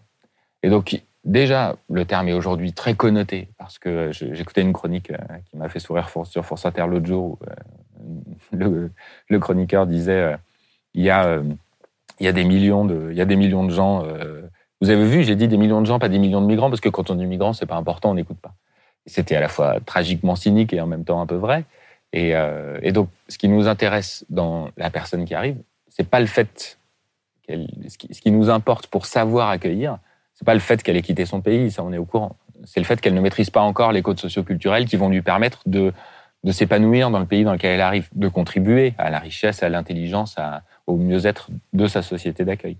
[0.67, 5.17] Et donc, déjà, le terme est aujourd'hui très connoté, parce que j'écoutais une chronique euh,
[5.49, 7.39] qui m'a fait sourire sur Force Inter l'autre jour,
[8.53, 8.89] où euh,
[9.29, 10.37] le, chroniqueur disait
[10.95, 11.41] il, y a,
[12.19, 14.05] il, y a des millions de, il y a des millions de gens
[14.81, 16.81] vous avez vu, j'ai dit des millions de gens, pas des millions de migrants, parce
[16.81, 18.55] que quand on dit migrants, c'est pas important, on n'écoute pas.
[19.07, 21.65] C'était à la fois tragiquement cynique et en même temps un peu vrai.
[22.13, 25.57] Et, euh, donc, ce qui nous intéresse dans la personne qui arrive,
[25.89, 26.79] c'est pas le fait
[27.49, 29.99] ce qui nous importe pour savoir accueillir,
[30.37, 32.37] c'est pas le fait qu'elle ait quitté son pays, ça on est au courant.
[32.65, 35.63] C'est le fait qu'elle ne maîtrise pas encore les codes socioculturels qui vont lui permettre
[35.67, 35.93] de,
[36.45, 39.69] de s'épanouir dans le pays dans lequel elle arrive, de contribuer à la richesse, à
[39.71, 40.37] l'intelligence,
[40.87, 42.77] au mieux-être de sa société d'accueil.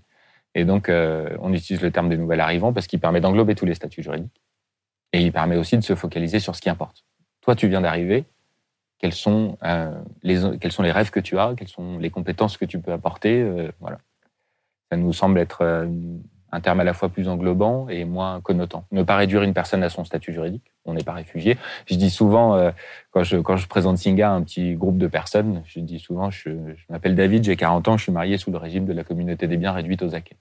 [0.55, 3.65] Et donc, euh, on utilise le terme des nouvelles arrivants parce qu'il permet d'englober tous
[3.65, 4.41] les statuts juridiques.
[5.13, 7.05] Et il permet aussi de se focaliser sur ce qui importe.
[7.41, 8.25] Toi, tu viens d'arriver.
[8.99, 9.91] Quels sont, euh,
[10.23, 11.53] les, quels sont les rêves que tu as?
[11.55, 13.41] Quelles sont les compétences que tu peux apporter?
[13.41, 13.99] Euh, Voilà.
[14.91, 15.85] Ça nous semble être
[16.51, 18.85] un terme à la fois plus englobant et moins connotant.
[18.91, 20.63] Ne pas réduire une personne à son statut juridique.
[20.85, 21.57] On n'est pas réfugié.
[21.85, 22.71] Je dis souvent,
[23.11, 26.31] quand, je, quand je présente Singa à un petit groupe de personnes, je dis souvent,
[26.31, 29.03] je, je m'appelle David, j'ai 40 ans, je suis marié sous le régime de la
[29.03, 30.37] communauté des biens réduite aux acquets.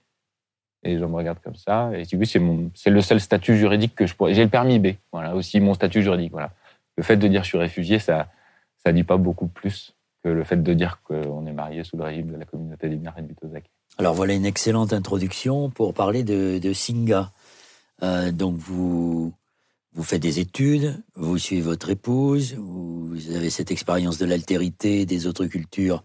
[0.84, 1.90] Et gens me regardent comme ça.
[1.94, 4.34] Et du coup, c'est, le seul statut juridique que je pourrais.
[4.34, 6.30] J'ai le permis B, voilà, aussi mon statut juridique.
[6.30, 6.52] Voilà.
[6.96, 8.28] Le fait de dire je suis réfugié, ça
[8.78, 9.95] ça dit pas beaucoup plus
[10.32, 13.12] le fait de dire qu'on est marié sous le régime de la communauté des biens
[13.12, 13.70] réduits aux acquis.
[13.98, 17.32] Alors voilà une excellente introduction pour parler de, Singa.
[18.02, 19.32] Euh, donc vous,
[19.94, 25.26] vous faites des études, vous suivez votre épouse, vous avez cette expérience de l'altérité des
[25.26, 26.04] autres cultures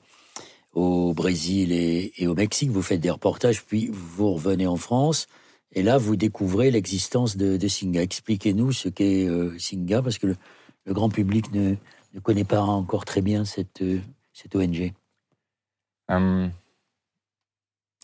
[0.73, 5.27] au Brésil et, au Mexique, vous faites des reportages, puis vous revenez en France,
[5.73, 8.01] et là, vous découvrez l'existence de, de, Singa.
[8.01, 10.35] Expliquez-nous ce qu'est euh, Singa, parce que le,
[10.87, 11.75] grand public ne,
[12.13, 13.99] ne, connaît pas encore très bien cette, euh,
[14.33, 14.93] cette ONG.
[16.09, 16.51] Hum.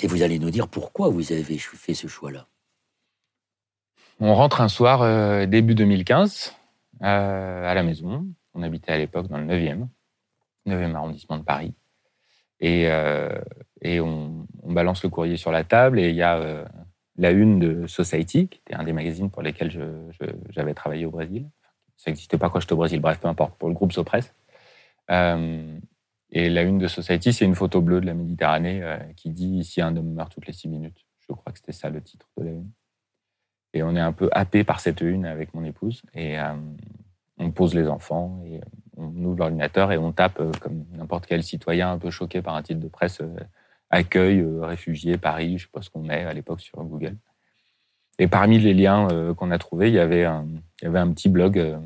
[0.02, 2.48] Et vous allez nous dire pourquoi vous avez fait ce choix-là.
[4.20, 6.56] On rentre un soir, euh, début 2015,
[7.02, 8.26] à la maison.
[8.54, 9.88] On habitait à l'époque dans le 9e,
[10.68, 11.74] 9e arrondissement de Paris.
[12.60, 13.40] Et, euh,
[13.82, 16.66] et on, on, balance le courrier sur la table et il y a euh,
[17.18, 19.72] la une de Society, qui était un des magazines pour lesquels
[20.50, 21.48] j'avais travaillé au Brésil.
[21.98, 24.34] Ça n'existait pas quand j'étais au Brésil, bref, peu importe, pour le groupe Sopress.
[25.12, 25.78] Euh,
[26.30, 29.48] et la une de Society, c'est une photo bleue de la Méditerranée euh, qui dit
[29.48, 31.06] Ici, un homme meurt toutes les six minutes.
[31.28, 32.72] Je crois que c'était ça le titre de la une.
[33.74, 36.04] Et on est un peu happé par cette une avec mon épouse.
[36.14, 36.54] Et euh,
[37.38, 38.62] on pose les enfants et
[38.98, 42.56] on ouvre l'ordinateur et on tape euh, comme n'importe quel citoyen un peu choqué par
[42.56, 43.36] un titre de presse euh,
[43.90, 47.16] accueil euh, réfugiés Paris, je sais pas ce qu'on met à l'époque sur Google.
[48.20, 50.48] Et parmi les liens qu'on a trouvés, il y avait un,
[51.14, 51.78] petit blog.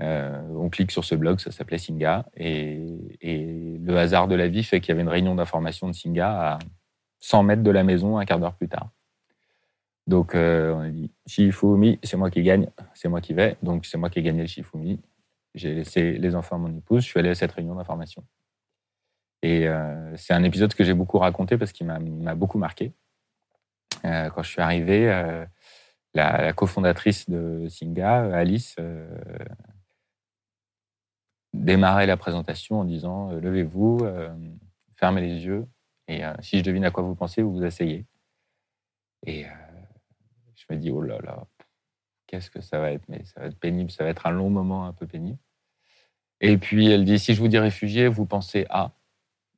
[0.00, 2.80] on clique sur ce blog, ça s'appelait Singa, et,
[3.22, 6.58] le hasard de la vie fait qu'il y avait une réunion d'information de Singa à
[7.20, 8.90] 100 mètres de la maison un quart d'heure plus tard.
[10.06, 13.98] Donc on a dit Shifumi, c'est moi qui gagne, c'est moi qui vais, donc c'est
[13.98, 15.00] moi qui ai gagné le Shifumi.
[15.54, 18.24] J'ai laissé les enfants à mon épouse, je suis allé à cette réunion d'information.
[19.42, 22.92] Et euh, c'est un épisode que j'ai beaucoup raconté parce qu'il m'a beaucoup marqué.
[24.04, 25.44] Euh, quand je suis arrivé, euh,
[26.14, 28.76] la, cofondatrice de Singa, Alice,
[31.52, 34.06] démarrait la présentation en disant Levez-vous,
[34.96, 35.66] fermez les yeux,
[36.08, 38.06] et si je devine à quoi vous pensez, vous vous asseyez.
[39.26, 39.46] Et
[40.54, 41.44] je me dis Oh là là,
[42.26, 44.50] qu'est-ce que ça va être Mais ça va être pénible, ça va être un long
[44.50, 45.38] moment un peu pénible.
[46.40, 48.92] Et puis elle dit, si je vous dis réfugié, vous pensez à.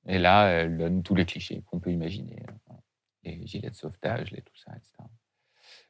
[0.07, 2.43] Et là, elle donne tous les clichés qu'on peut imaginer.
[3.27, 4.93] Les gilets de sauvetage, les tout ça, etc.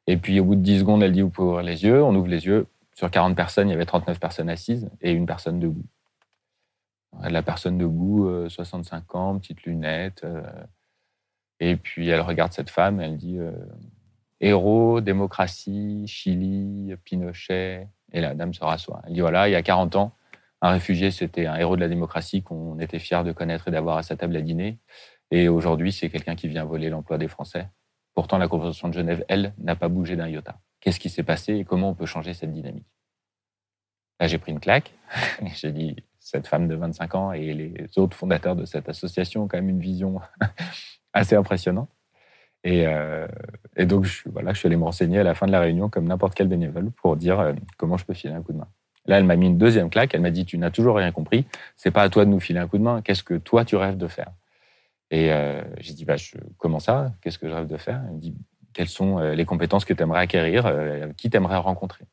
[0.06, 2.02] Et puis au bout de 10 secondes, elle dit, vous pouvez ouvrir les yeux.
[2.02, 2.66] On ouvre les yeux.
[2.94, 5.84] Sur 40 personnes, il y avait 39 personnes assises et une personne debout.
[7.22, 10.22] La personne debout, 65 euh, ans, petite lunette.
[10.24, 10.42] Euh,
[11.60, 13.52] et puis elle regarde cette femme, elle dit euh,
[14.40, 17.88] héros, démocratie, Chili, Pinochet.
[18.12, 19.02] Et la dame se rassoit.
[19.06, 20.14] Elle dit voilà, il y a 40 ans,
[20.62, 23.98] Un réfugié, c'était un héros de la démocratie qu'on était fier de connaître et d'avoir
[23.98, 24.78] à sa table à dîner.
[25.30, 27.68] Et aujourd'hui, c'est quelqu'un qui vient voler l'emploi des Français.
[28.14, 30.58] Pourtant, la Convention de Genève, elle, n'a pas bougé d'un iota.
[30.80, 32.86] Qu'est-ce qui s'est passé et comment on peut changer cette dynamique?
[34.20, 34.92] Là, j'ai pris une claque.
[35.54, 39.48] j'ai dit, cette femme de 25 ans et les autres fondateurs de cette association ont
[39.48, 40.20] quand même une vision
[41.12, 41.90] assez impressionnante.
[42.64, 43.28] Et, euh,
[43.78, 46.06] donc, je, voilà, je suis allé me renseigner à la fin de la réunion, comme
[46.06, 48.68] n'importe quel bénévole, pour dire euh, comment je peux filer un coup de main.
[49.06, 50.14] Là, elle m'a mis une deuxième claque.
[50.14, 51.46] Elle m'a dit Tu n'as toujours rien compris.
[51.76, 53.02] C'est pas à toi de nous filer un coup de main.
[53.02, 54.32] Qu'est-ce que toi, tu rêves de faire?
[55.10, 57.12] Et euh, j'ai dit bah, je, Comment ça?
[57.20, 58.02] Qu'est-ce que je rêve de faire?
[58.08, 58.34] Elle me dit
[58.72, 60.70] Quelles sont les compétences que tu aimerais acquérir
[61.16, 62.06] Qui tu aimerais rencontrer?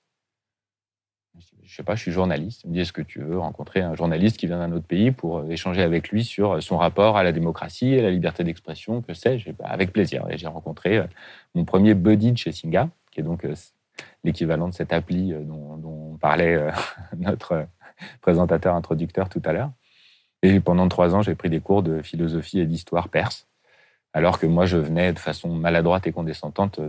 [1.74, 2.62] Je sais pas, je suis journaliste.
[2.66, 5.12] Il me dit, est-ce que tu veux rencontrer un journaliste qui vient d'un autre pays
[5.12, 9.02] pour euh, échanger avec lui sur son rapport à la démocratie à la liberté d'expression,
[9.02, 9.52] que sais-je?
[9.54, 10.24] Bah, Avec plaisir.
[10.30, 11.06] Et j'ai rencontré euh,
[11.56, 13.56] mon premier buddy de chez Singa, qui est donc euh,
[14.24, 16.64] l'équivalent de cette appli dont, parlait
[17.18, 17.66] notre
[18.22, 19.72] présentateur introducteur tout à l'heure.
[20.44, 23.48] Et pendant trois ans, j'ai pris des cours de philosophie et d'histoire perse,
[24.12, 26.80] alors que moi, je venais de façon maladroite et condescendante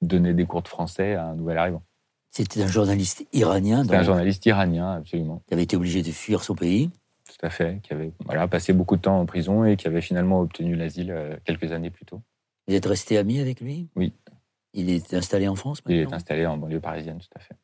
[0.00, 1.82] donner des cours de français à un nouvel arrivant.
[2.30, 3.82] C'était un journaliste iranien.
[3.82, 5.42] C'était un journaliste iranien, absolument.
[5.48, 6.88] Qui avait été obligé de fuir son pays.
[7.26, 10.00] Tout à fait, qui avait voilà, passé beaucoup de temps en prison et qui avait
[10.00, 12.22] finalement obtenu l'asile euh, quelques années plus tôt.
[12.68, 13.88] Vous êtes resté ami avec lui?
[13.96, 14.12] Oui.
[14.72, 17.56] Il est installé en France maintenant Il est installé en banlieue parisienne, tout à fait.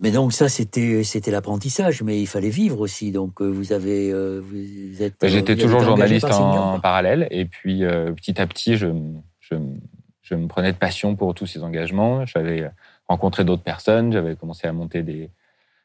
[0.00, 3.12] Mais donc ça, c'était c'était l'apprentissage, mais il fallait vivre aussi.
[3.12, 5.14] Donc euh, vous avez euh, vous êtes.
[5.20, 7.80] Bah, j'étais toujours journaliste en, parallèle, et puis
[8.16, 8.88] petit à petit, je,
[9.40, 9.54] je,
[10.22, 12.24] je, me prenais de passion pour tous ces engagements.
[12.24, 12.70] J'avais
[13.08, 15.30] rencontré d'autres personnes, j'avais commencé à monter des,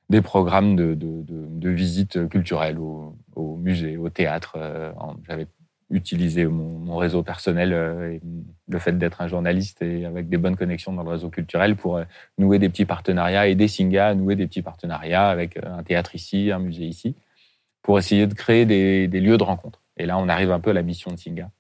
[0.10, 4.54] des programmes de, de, de, visites culturelles au, au, musée, au théâtre.
[4.58, 4.92] Euh,
[5.28, 5.48] j'avais
[5.90, 8.22] utilisé mon, réseau personnel euh, et
[8.68, 11.98] le fait d'être un journaliste et avec des bonnes connexions dans le réseau culturel pour
[11.98, 12.04] euh,
[12.38, 16.52] nouer des petits partenariats, aider Singa à nouer des petits partenariats avec un théâtre ici,
[16.52, 17.16] un musée ici,
[17.82, 19.84] pour essayer de créer des, lieux de rencontre.
[19.98, 21.52] Et là, on arrive un peu à la mission de Singa.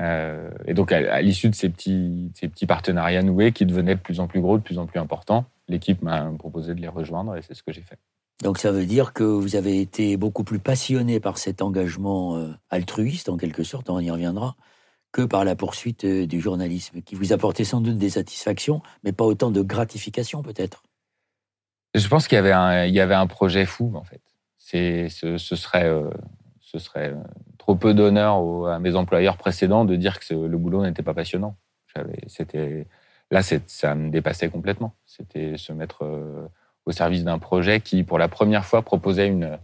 [0.00, 4.00] Euh, et donc, à, l'issue de ces petits, ces petits partenariats noués qui devenaient de
[4.00, 7.36] plus en plus gros, de plus en plus importants, l'équipe m'a proposé de les rejoindre
[7.36, 7.98] et c'est ce que j'ai fait.
[8.42, 12.48] Donc, ça veut dire que vous avez été beaucoup plus passionné par cet engagement euh,
[12.70, 14.56] altruiste, en quelque sorte, on y reviendra,
[15.12, 19.12] que par la poursuite euh, du journalisme, qui vous apportait sans doute des satisfactions, mais
[19.12, 20.82] pas autant de gratification, peut-être.
[21.94, 24.22] Je pense qu'il y avait un, projet fou, en fait.
[24.58, 25.08] Ce,
[25.56, 25.92] serait,
[26.60, 27.16] ce serait
[27.58, 31.56] trop peu d'honneur à mes employeurs précédents de dire que le boulot n'était pas passionnant.
[33.30, 34.94] Là, ça me dépassait complètement.
[35.06, 36.48] C'était se mettre euh,
[36.86, 39.58] au service d'un projet qui, pour la première fois, proposait une,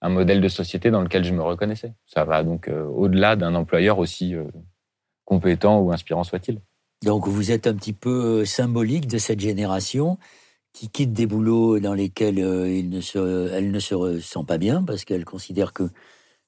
[0.00, 1.94] un modèle de société dans lequel je me reconnaissais.
[2.06, 4.44] Ça va donc euh, au-delà d'un employeur aussi euh,
[5.24, 6.60] compétent ou inspirant soit-il.
[7.04, 10.18] Donc vous êtes un petit peu symbolique de cette génération
[10.72, 15.04] qui quitte des boulots dans lesquels ne se, elle ne se ressent pas bien parce
[15.04, 15.90] qu'elle considère que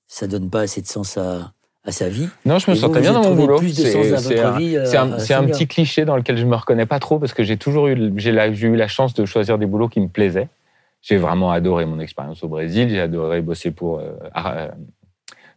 [0.06, 1.52] ça donne pas assez de sens à,
[1.84, 2.28] à sa vie.
[2.46, 3.60] Non, je me sentais bien dans mon boulot.
[3.62, 7.42] C'est un, un, un, petit cliché dans lequel je me reconnais pas trop parce que
[7.42, 10.48] j'ai toujours eu, j'ai eu la chance de choisir des boulots qui me plaisaient.
[11.02, 12.88] J'ai vraiment adoré mon expérience au Brésil.
[12.88, 14.68] J'ai adoré bosser pour euh, euh,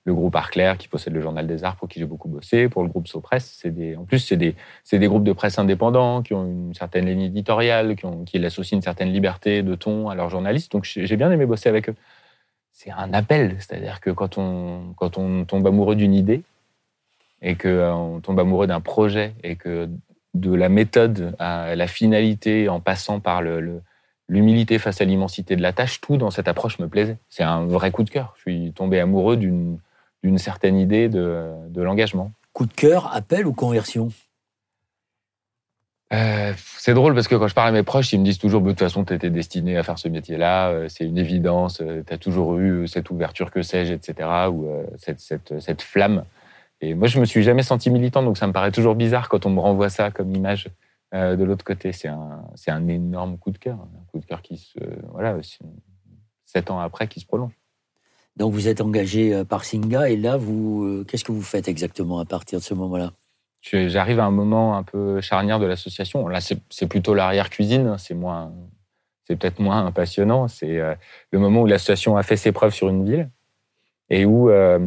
[0.04, 2.68] le groupe Arclair qui possède le Journal des Arts pour qui j'ai beaucoup bossé.
[2.68, 4.56] Pour le groupe Sopresse, des, en plus c'est des,
[4.92, 8.76] des groupes de presse indépendants qui ont une certaine ligne éditoriale, qui, ont, qui aussi
[8.76, 10.74] une certaine liberté de ton à leurs journalistes.
[10.74, 11.96] Donc j'ai bien aimé bosser avec eux
[12.78, 13.56] c'est un appel.
[13.60, 16.44] C'est-à-dire que quand on, quand on tombe amoureux d'une idée
[17.42, 17.68] et qu'on
[18.18, 19.90] euh, tombe amoureux d'un projet et que
[20.36, 23.42] de la méthode à la finalité en passant par
[24.30, 27.18] l'humilité face à l'immensité de la tâche, tout dans cette approche me plaisait.
[27.30, 28.36] C'est un vrai coup de cœur.
[28.38, 29.80] Je suis tombé amoureux d'une
[30.38, 32.32] certaine idée de, de l'engagement.
[32.54, 34.10] Coup de cœur, appel ou conversion?
[36.14, 38.62] Euh, c'est drôle parce que quand je parle à mes proches, ils me disent toujours,
[38.62, 42.02] de toute façon, tu étais destiné à faire ce métier-là, euh, c'est une évidence, euh,
[42.08, 46.24] tu as toujours eu cette ouverture, que sais-je, etc., ou cette, cette, cette, flamme.
[46.80, 49.46] Et moi, je me suis jamais senti militant, donc ça me paraît toujours bizarre quand
[49.46, 50.70] on me renvoie ça comme image
[51.14, 51.92] de l'autre côté.
[51.92, 54.78] C'est un, un énorme coup de cœur, un coup de cœur qui se,
[55.12, 55.38] voilà,
[56.46, 57.54] sept ans après, qui se prolonge.
[58.36, 62.26] Donc vous êtes engagé par Singa, et là, vous, qu'est-ce que vous faites exactement à
[62.26, 63.12] partir de ce moment-là?
[63.62, 66.28] J'arrive à un moment un peu charnière de l'association.
[66.28, 67.96] Là, c'est plutôt l'arrière-cuisine.
[67.98, 68.52] C'est moins,
[69.26, 70.48] c'est peut-être moins passionnant.
[70.48, 70.94] C'est euh,
[71.32, 73.30] le moment où l'association a fait ses preuves sur une ville
[74.10, 74.80] et où, euh,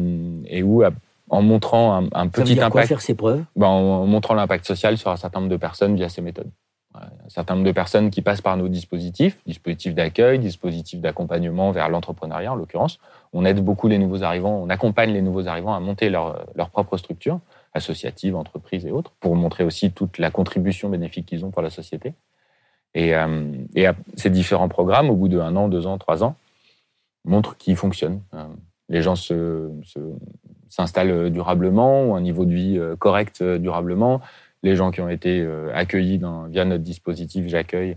[0.47, 0.83] et où
[1.29, 2.71] en montrant un, un petit impact.
[2.71, 3.43] Quoi faire ses preuves?
[3.55, 6.49] Ben, En montrant l'impact social sur un certain nombre de personnes via ces méthodes.
[6.93, 11.87] Un certain nombre de personnes qui passent par nos dispositifs, dispositifs d'accueil, dispositifs d'accompagnement vers
[11.87, 12.99] l'entrepreneuriat en l'occurrence.
[13.31, 16.69] On aide beaucoup les nouveaux arrivants, on accompagne les nouveaux arrivants à monter leur, leur
[16.69, 17.39] propre structure
[17.73, 21.69] associatives, entreprises et autres, pour montrer aussi toute la contribution bénéfique qu'ils ont pour la
[21.69, 22.13] société.
[22.93, 23.53] Et, euh,
[24.15, 26.35] ces différents programmes, au bout de un an, deux ans, trois ans,
[27.23, 28.21] montrent qu'ils fonctionnent.
[28.89, 29.15] les gens
[30.69, 34.21] s'installent durablement, ou un niveau de vie correct durablement.
[34.63, 36.19] Les gens qui ont été accueillis
[36.49, 37.95] via notre dispositif J'accueille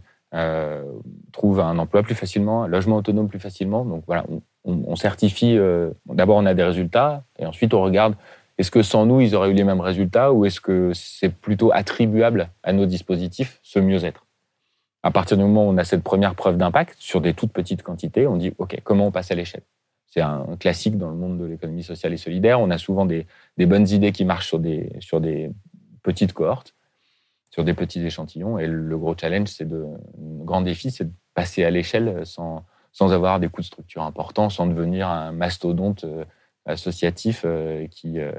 [1.33, 3.85] trouvent un emploi plus facilement, un logement autonome plus facilement.
[3.85, 4.25] Donc voilà,
[4.64, 5.59] on, certifie,
[6.07, 8.14] d'abord on a des résultats, et ensuite on regarde
[8.59, 11.73] est-ce que sans nous, ils auraient eu les mêmes résultats ou est-ce que c'est plutôt
[11.73, 14.27] attribuable à nos dispositifs, ce mieux-être?
[15.03, 17.83] À partir du moment où on a cette première preuve d'impact sur des toutes petites
[17.83, 19.63] quantités, on dit OK, comment on passe à l'échelle?
[20.07, 22.61] C'est un classique dans le monde de l'économie sociale et solidaire.
[22.61, 23.27] On a souvent des,
[23.59, 25.51] bonnes idées qui marchent sur des, sur des
[26.05, 26.75] petites cohortes,
[27.51, 28.59] sur des petits échantillons.
[28.59, 32.65] Et le gros challenge, c'est de, le grand défi, c'est de passer à l'échelle sans,
[32.93, 36.25] sans avoir des coûts de structure importants, sans devenir un mastodonte euh,
[36.67, 38.33] associatif euh, qui, euh,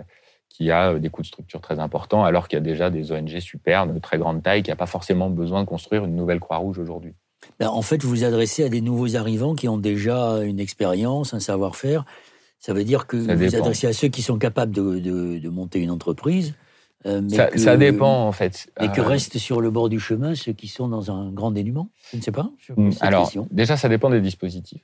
[0.50, 3.12] qui a euh, des coûts de structure très importants, alors qu'il y a déjà des
[3.12, 6.40] ONG super de très grande taille qui n'a pas forcément besoin de construire une nouvelle
[6.40, 7.14] Croix-Rouge aujourd'hui.
[7.60, 11.34] Ben, en fait, vous vous adressez à des nouveaux arrivants qui ont déjà une expérience,
[11.34, 12.06] un savoir-faire.
[12.60, 15.80] Ça veut dire que vous vous adressez à ceux qui sont capables de, de, monter
[15.80, 16.56] une entreprise.
[17.06, 18.68] mais ça, dépend en fait.
[18.82, 21.90] Et que restent sur le bord du chemin ceux qui sont dans un grand dénuement?
[22.12, 22.50] Je ne sais pas.
[22.76, 24.82] Hmm, alors, déjà, ça dépend des dispositifs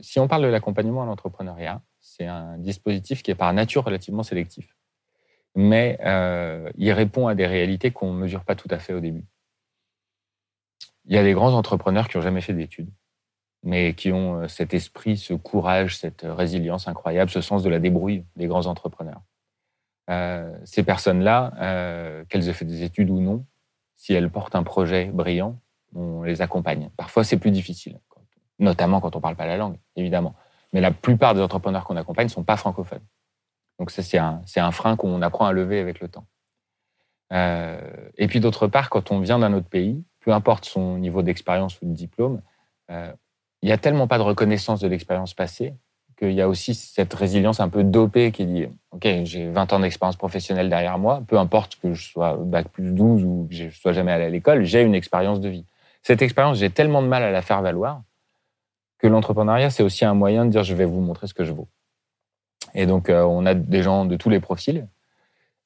[0.00, 4.22] si on parle de l'accompagnement à l'entrepreneuriat, c'est un dispositif qui est par nature relativement
[4.22, 4.76] sélectif.
[5.54, 9.00] Mais euh, il répond à des réalités qu'on ne mesure pas tout à fait au
[9.00, 9.24] début.
[11.06, 12.90] Il y a des grands entrepreneurs qui n'ont jamais fait d'études,
[13.62, 17.78] mais qui ont euh, cet esprit, ce courage, cette résilience incroyable, ce sens de la
[17.78, 19.22] débrouille des grands entrepreneurs.
[20.10, 23.46] Euh, ces personnes-là, qu'elles aient fait des études ou non,
[23.96, 25.60] si elles portent un projet brillant,
[25.94, 26.90] on les accompagne.
[26.96, 28.00] Parfois, c'est plus difficile
[28.58, 30.34] notamment quand on ne parle pas la langue, évidemment.
[30.72, 33.04] Mais la plupart des entrepreneurs qu'on accompagne ne sont pas francophones.
[33.78, 36.26] Donc ça, c'est un, frein qu'on apprend à lever avec le temps.
[37.32, 37.80] Euh,
[38.16, 41.80] et puis d'autre part, quand on vient d'un autre pays, peu importe son niveau d'expérience
[41.80, 42.40] ou de diplôme,
[42.90, 43.12] euh,
[43.62, 45.74] il n'y a tellement pas de reconnaissance de l'expérience passée
[46.18, 49.80] qu'il y a aussi cette résilience un peu dopée qui dit Ok, j'ai 20 ans
[49.80, 53.64] d'expérience professionnelle derrière moi, peu importe que je sois bac plus 12 ou que je
[53.64, 55.66] ne sois jamais allé à l'école, j'ai une expérience de vie.
[56.02, 58.02] Cette expérience, j'ai tellement de mal à la faire valoir
[59.04, 61.52] que l'entrepreneuriat, c'est aussi un moyen de dire je vais vous montrer ce que je
[61.52, 61.68] vaux.
[62.74, 64.88] Et donc, euh, on a des gens de tous les profils.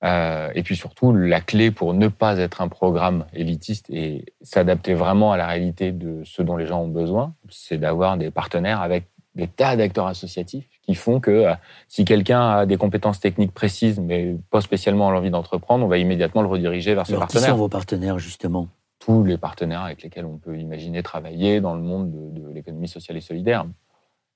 [0.02, 4.92] Euh, et puis surtout, la clé pour ne pas être un programme élitiste et s'adapter
[4.92, 8.80] vraiment à la réalité de ce dont les gens ont besoin, c'est d'avoir des partenaires
[8.80, 9.04] avec
[9.36, 11.54] des tas d'acteurs associatifs qui font que euh,
[11.86, 16.42] si quelqu'un a des compétences techniques précises, mais pas spécialement l'envie d'entreprendre, on va immédiatement
[16.42, 17.44] le rediriger vers ce partenaire.
[17.44, 18.66] Qui sont vos partenaires, justement?
[19.08, 23.16] Tous les partenaires avec lesquels on peut imaginer travailler dans le monde de, l'économie sociale
[23.16, 23.66] et solidaire.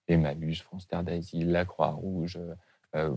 [0.08, 2.38] Emmaüs, France Terre d'Asile, la Croix-Rouge.
[2.96, 3.10] Euh,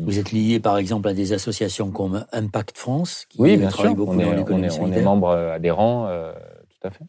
[0.00, 3.94] vous êtes lié par exemple à des associations comme Impact France, qui oui, bien sûr.
[3.94, 6.32] Beaucoup on, dans on, est, on est membre adhérent, euh,
[6.68, 7.04] tout à fait.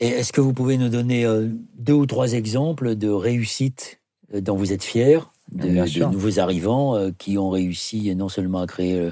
[0.00, 4.00] Et est-ce que vous pouvez nous donner euh, deux ou trois exemples de réussites
[4.32, 5.20] dont vous êtes fiers,
[5.52, 9.10] de, de nouveaux arrivants qui ont réussi non seulement à créer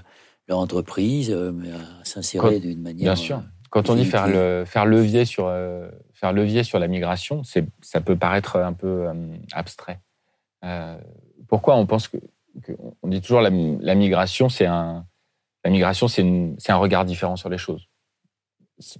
[0.53, 3.15] leur entreprise, euh, mais à s'insérer d'une manière.
[3.15, 3.39] Bien sûr.
[3.39, 7.43] Euh, Quand on dit faire, le, faire, levier sur, euh, faire levier sur la migration,
[7.43, 9.07] ça peut paraître un peu
[9.53, 10.01] abstrait.
[11.49, 12.19] pourquoi on pense que,
[13.03, 15.07] on dit toujours la, la migration, c'est un,
[15.65, 17.89] la migration, c'est un regard différent sur les choses?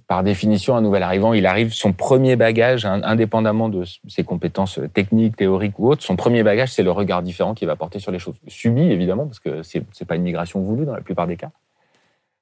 [0.07, 5.35] Par définition, un nouvel arrivant, il arrive, son premier bagage, indépendamment de ses compétences techniques,
[5.35, 8.19] théoriques ou autres, son premier bagage, c'est le regard différent qu'il va porter sur les
[8.19, 8.35] choses.
[8.47, 11.51] Subi, évidemment, parce que c'est n'est pas une migration voulue dans la plupart des cas.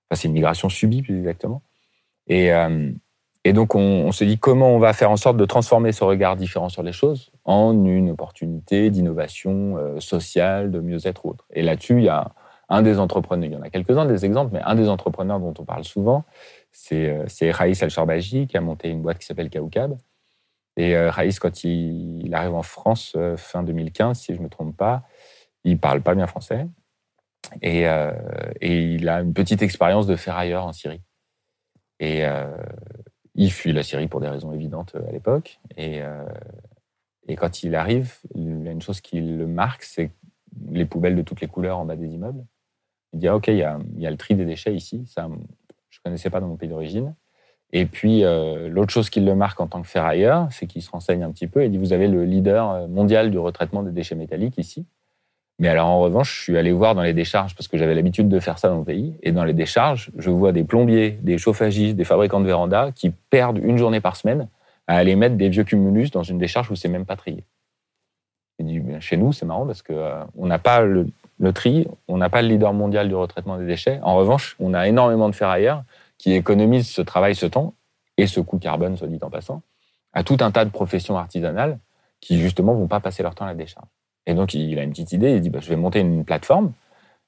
[0.10, 1.62] Enfin, c'est une migration subie, plus exactement.
[2.28, 2.92] Et, euh,
[3.46, 6.70] donc, on, se dit comment on va faire en sorte de transformer ce regard différent
[6.70, 11.46] sur les choses en une opportunité d'innovation euh, sociale, de mieux-être ou autre.
[11.52, 12.32] Et là-dessus, il y a
[12.72, 15.54] un des entrepreneurs, il y en a quelques-uns des exemples, mais un des entrepreneurs dont
[15.60, 16.24] on parle souvent,
[16.72, 19.98] c'est euh, Raïs Al-Sharbaji qui a monté une boîte qui s'appelle Kaoukab.
[20.78, 24.50] Et euh, Raïs, quand il, arrive en France euh, fin 2015, si je ne me
[24.50, 25.04] trompe pas,
[25.66, 26.66] il parle pas bien français.
[27.62, 27.86] Et,
[28.62, 31.02] il a une petite expérience de ferrailleur en Syrie.
[32.00, 32.24] Et
[33.36, 35.60] il fuit la Syrie pour des raisons évidentes à l'époque.
[35.76, 36.02] Et,
[37.28, 40.12] et, quand il arrive, il y a une chose qui le marque, c'est
[40.70, 42.46] les poubelles de toutes les couleurs en bas des immeubles.
[43.14, 43.78] Il dit, ah, OK, il y, a,
[44.10, 45.04] le tri des déchets ici.
[45.08, 45.28] Ça,
[45.90, 47.14] je ne connaissais pas dans mon pays d'origine.
[47.74, 50.92] Et puis, euh, l'autre chose qui le marque en tant que ferrailleur, c'est qu'il se
[50.92, 53.92] renseigne un petit peu et dit Vous avez le leader euh, mondial du retraitement des
[53.92, 54.86] déchets métalliques ici.
[55.60, 58.28] Mais alors, en revanche, je suis allé voir dans les décharges, parce que j'avais l'habitude
[58.28, 59.14] de faire ça dans mon pays.
[59.22, 63.12] Et dans les décharges, je vois des plombiers, des chauffagistes, des fabricants de vérandas qui
[63.12, 64.48] perdent une journée par semaine
[64.88, 67.44] à aller mettre des vieux cumulus dans une décharge où c'est même pas trié.
[68.58, 71.08] Et dit, chez nous, c'est marrant parce qu'on euh, n'a pas le,
[71.42, 74.00] le tri, on n'a pas le leader mondial du retraitement des déchets.
[74.04, 75.84] En revanche, on a énormément de ferrailleurs
[76.20, 77.74] qui économisent ce travail, ce temps
[78.18, 79.64] et ce coût carbone, soit dit en passant,
[80.14, 81.80] à tout un tas de professions artisanales
[82.20, 83.88] qui justement vont pas passer leur temps à la décharge.
[84.28, 86.74] Et donc il a une petite idée, il dit bah, je vais monter une plateforme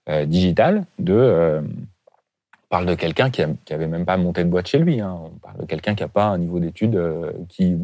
[0.10, 4.50] euh, digitale de euh, on parle de quelqu'un qui, qui avait même pas monté de
[4.50, 5.02] boîte chez lui.
[5.02, 5.20] Hein.
[5.26, 7.78] On parle de quelqu'un qui n'a pas un niveau d'études euh, qui,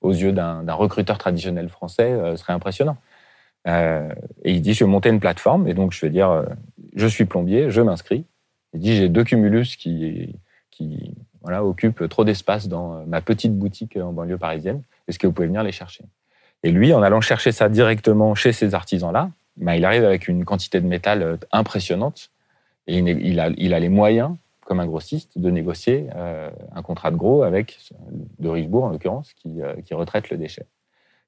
[0.00, 2.96] aux yeux d'un recruteur traditionnel français, serait impressionnant.
[3.66, 4.10] Et
[4.44, 6.44] il dit je vais monter une plateforme et donc je vais dire
[6.94, 8.26] je suis plombier, je m'inscris.
[8.74, 10.36] Il dit j'ai deux cumulus qui
[10.70, 14.82] qui voilà, occupent trop d'espace dans ma petite boutique en banlieue parisienne.
[15.08, 16.04] Est-ce que vous pouvez venir les chercher?
[16.62, 20.44] Et lui, en allant chercher ça directement chez ces artisans-là, ben, il arrive avec une
[20.44, 22.30] quantité de métal euh, impressionnante
[22.86, 24.34] et il a, il a les moyens,
[24.64, 27.78] comme un grossiste, de négocier euh, un contrat de gros avec
[28.38, 30.66] de Richebourg, en l'occurrence, qui, euh, qui retraite le déchet.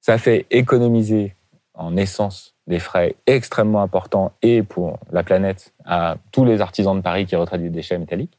[0.00, 1.34] Ça fait économiser
[1.76, 7.02] en essence des frais extrêmement importants et pour la planète à tous les artisans de
[7.02, 8.38] Paris qui retraitent des déchets métalliques.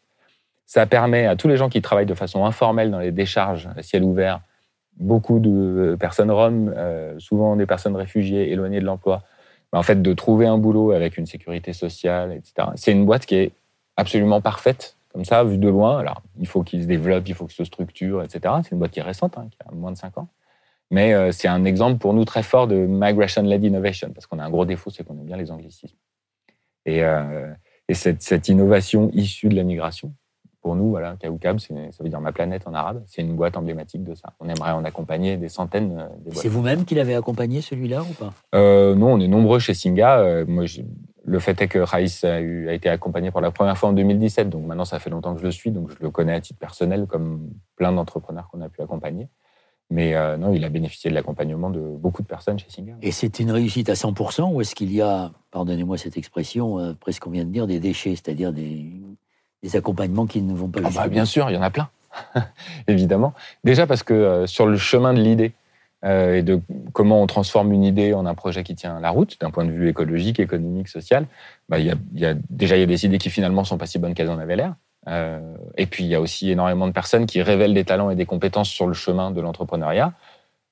[0.66, 3.84] Ça permet à tous les gens qui travaillent de façon informelle dans les décharges à
[3.84, 4.42] ciel ouvert
[5.00, 9.22] beaucoup de personnes roms, euh, souvent des personnes réfugiées, éloignées de l'emploi,
[9.72, 12.70] en fait, de trouver un boulot avec une sécurité sociale, etc.
[12.76, 13.52] C'est une boîte qui est
[13.96, 16.00] absolument parfaite, comme ça, vue de loin.
[16.00, 18.56] Alors, il faut qu'il se développe, il faut qu'il se structure, etc.
[18.64, 20.28] C'est une boîte qui est récente, hein, qui a moins de 5 ans.
[20.90, 24.46] Mais euh, c'est un exemple pour nous très fort de migration-led innovation, parce qu'on a
[24.46, 25.98] un gros défaut, c'est qu'on aime bien les anglicismes.
[26.86, 27.52] Et, euh,
[27.90, 30.14] et cette, cette, innovation issue de la migration,
[30.62, 33.04] pour nous, voilà, Kaoukab, ça veut dire ma planète en arabe.
[33.08, 34.34] C'est une boîte emblématique de ça.
[34.40, 35.98] On aimerait en accompagner des centaines.
[36.00, 38.34] Euh, c'est vous-même qui l'avez accompagné celui-là ou pas?
[38.56, 40.46] Euh, Non, on est nombreux chez Singa.
[40.48, 40.66] Moi,
[41.26, 44.50] le fait est que Raïs a, a, été accompagné pour la première fois en 2017.
[44.50, 45.72] Donc maintenant, ça fait longtemps que je le suis.
[45.72, 49.28] Donc je le connais à titre personnel, comme plein d'entrepreneurs qu'on a pu accompagner.
[49.90, 52.96] Mais non, il a bénéficié de l'accompagnement de beaucoup de personnes chez Singa.
[53.02, 57.24] Et c'est une réussite à 100% ou est-ce qu'il y a, pardonnez-moi cette expression, presque
[57.24, 58.92] qu'on vient de dire, des déchets, c'est-à-dire des,
[59.64, 61.90] des accompagnements qui ne vont pas ah bah, Bien sûr, il y en a plein,
[62.88, 63.34] évidemment.
[63.64, 65.54] Déjà parce que euh, sur le chemin de l'idée
[66.06, 66.62] euh, et de
[66.94, 69.72] comment on transforme une idée en un projet qui tient la route, d'un point de
[69.72, 71.26] vue écologique, économique, social,
[71.70, 73.88] bah, y a, y a, déjà il y a des idées qui finalement sont pas
[73.88, 74.76] si bonnes qu'elles en avaient l'air.
[75.08, 75.40] Euh,
[75.78, 78.26] et puis il y a aussi énormément de personnes qui révèlent des talents et des
[78.26, 80.14] compétences sur le chemin de l'entrepreneuriat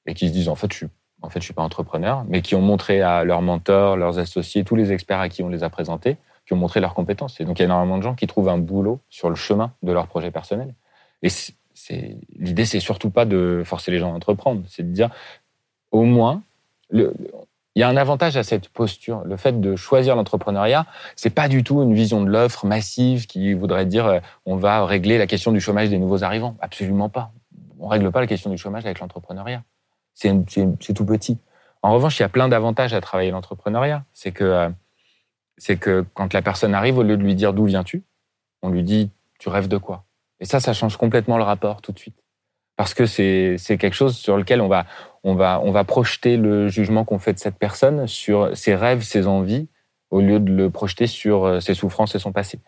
[0.06, 0.88] et qui se disent en fait je suis
[1.22, 4.64] en fait je suis pas entrepreneur, mais qui ont montré à leurs mentors, leurs associés,
[4.64, 7.40] tous les experts à qui on les a présentés qui ont montré leurs compétences.
[7.40, 9.74] Et donc, il y a énormément de gens qui trouvent un boulot sur le chemin
[9.84, 10.76] de leur projet personnel.
[11.24, 15.10] Et c'est, l'idée, c'est surtout pas de forcer les gens à entreprendre, c'est de dire,
[15.92, 16.44] au moins,
[16.90, 17.14] le,
[17.76, 19.24] il y a un avantage à cette posture.
[19.26, 23.54] Le fait de choisir l'entrepreneuriat, c'est pas du tout une vision de l'offre massive qui
[23.54, 26.56] voudrait dire euh, on va régler la question du chômage des nouveaux arrivants.
[26.62, 27.32] Absolument pas.
[27.80, 29.64] On règle pas la question du chômage avec l'entrepreneuriat.
[30.14, 30.34] C'est
[30.96, 31.38] tout petit.
[31.82, 34.06] En revanche, il y a plein d'avantages à travailler l'entrepreneuriat.
[34.14, 34.70] C'est que euh,
[35.58, 38.04] c'est que quand la personne arrive, au lieu de lui dire d'où viens-tu,
[38.62, 40.06] on lui dit tu rêves de quoi?
[40.40, 42.25] Et ça, ça change complètement le rapport tout de suite.
[42.78, 44.86] Parce que c'est quelque chose sur lequel on va,
[45.24, 49.02] on, va, on va projeter le jugement qu'on fait de cette personne sur ses rêves,
[49.02, 49.68] ses envies,
[50.12, 52.60] au lieu de le projeter sur euh, ses souffrances et son passé.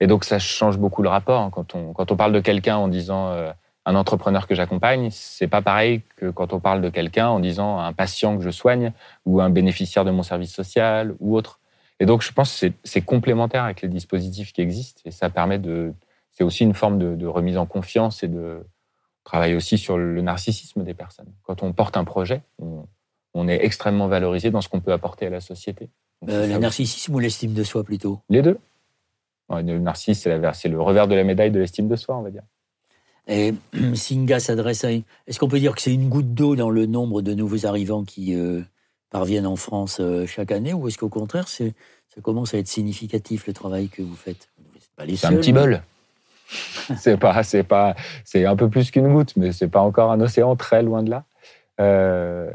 [0.00, 1.40] Et donc ça change beaucoup le rapport.
[1.40, 1.50] Hein.
[1.50, 3.50] Quand on, quand on parle de quelqu'un en disant euh,
[3.84, 7.78] un entrepreneur que j'accompagne, c'est pas pareil que quand on parle de quelqu'un en disant
[7.78, 8.92] un patient que je soigne
[9.26, 11.58] ou un bénéficiaire de mon service social ou autre.
[12.00, 15.58] Et donc, je pense que c'est complémentaire avec les dispositifs qui existent et ça permet
[15.58, 15.94] de.
[16.30, 18.64] C'est aussi une forme de, remise en confiance et de
[19.28, 21.30] travailler aussi sur le narcissisme des personnes.
[21.42, 22.40] Quand on porte un projet,
[23.34, 25.90] on, est extrêmement valorisé dans ce qu'on peut apporter à la société.
[26.28, 28.58] Euh, le narcissisme ou l'estime de soi plutôt Les deux.
[29.50, 32.42] le narcissisme, c'est le revers de la médaille de l'estime de soi, on va dire.
[33.28, 33.54] Et
[33.94, 34.90] Singa s'adresse à.
[34.92, 38.04] Est-ce qu'on peut dire que c'est une goutte d'eau dans le nombre de nouveaux arrivants
[38.04, 38.62] qui, euh,
[39.10, 41.64] parviennent en France euh, chaque année ou est-ce qu'au contraire, ça
[42.22, 44.48] commence à être significatif le travail que vous faites?
[45.16, 45.82] C'est un petit bol.
[46.96, 47.94] c'est pas, c'est pas,
[48.24, 51.10] c'est un peu plus qu'une goutte, mais c'est pas encore un océan très loin de
[51.10, 51.24] là.
[51.80, 52.50] Euh,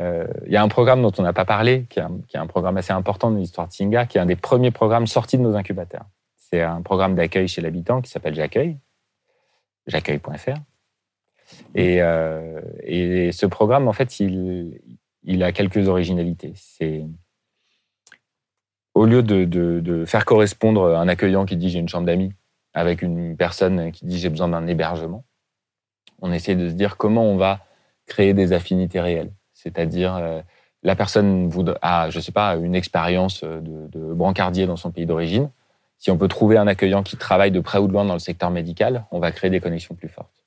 [0.00, 2.78] euh, il y a un programme dont on n'a pas parlé, qui est, un, programme
[2.78, 5.54] assez important dans l'histoire de Singa, qui est un des premiers programmes sortis de nos
[5.54, 6.06] incubateurs.
[6.36, 8.78] C'est un programme d'accueil chez l'habitant qui s'appelle J'accueille,
[9.86, 10.56] j'accueille.fr.
[11.74, 11.96] Et,
[12.84, 14.80] et, ce programme, en fait, il,
[15.24, 16.52] il a quelques originalités.
[16.54, 17.04] C'est
[18.94, 22.32] au lieu de, faire correspondre un accueillant qui dit j'ai une chambre d'amis
[22.74, 25.24] avec une personne qui dit j'ai besoin d'un hébergement,
[26.22, 27.60] on essaie de se dire comment on va
[28.06, 29.32] créer des affinités réelles.
[29.54, 30.40] C'est-à-dire euh,
[30.82, 31.50] la personne
[31.82, 35.50] a, je sais pas, une expérience de, de brancardier dans son pays d'origine.
[35.98, 38.20] Si on peut trouver un accueillant qui travaille de près ou de loin dans le
[38.20, 40.46] secteur médical, on va créer des connexions plus fortes.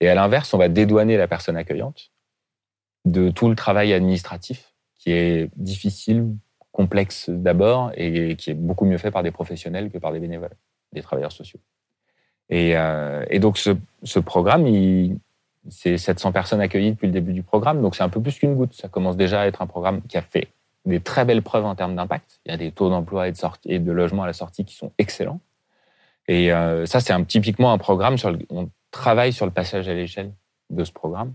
[0.00, 2.10] Et à l'inverse, on va dédouaner la personne accueillante
[3.04, 6.34] de tout le travail administratif qui est difficile,
[6.72, 10.56] complexe d'abord et qui est beaucoup mieux fait par des professionnels que par des bénévoles,
[10.92, 11.60] des travailleurs sociaux.
[12.50, 15.18] Et, euh, donc ce, programme, il,
[15.68, 18.54] c'est 700 personnes accueillies depuis le début du programme, donc c'est un peu plus qu'une
[18.54, 18.74] goutte.
[18.74, 20.48] Ça commence déjà à être un programme qui a fait
[20.84, 22.40] des très belles preuves en termes d'impact.
[22.46, 24.64] Il y a des taux d'emploi et de, sortie, et de logement à la sortie
[24.64, 25.40] qui sont excellents.
[26.26, 29.88] Et euh, ça, c'est un, typiquement un programme sur le, on travaille sur le passage
[29.88, 30.32] à l'échelle
[30.70, 31.34] de ce programme,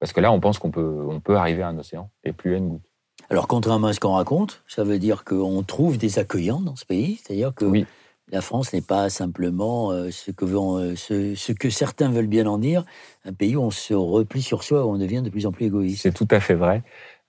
[0.00, 2.54] parce que là, on pense qu'on peut, on peut arriver à un océan et plus
[2.54, 2.90] à une goutte.
[3.30, 6.86] Alors, contrairement à ce qu'on raconte, ça veut dire qu'on trouve des accueillants dans ce
[6.86, 7.86] pays, c'est-à-dire que oui.
[8.30, 12.46] La France n'est pas simplement euh, ce, que euh, ce, ce, que certains veulent bien
[12.46, 12.84] en dire,
[13.24, 15.66] un pays où on se replie sur soi, où on devient de plus en plus
[15.66, 16.02] égoïste.
[16.02, 16.82] C'est tout à fait vrai.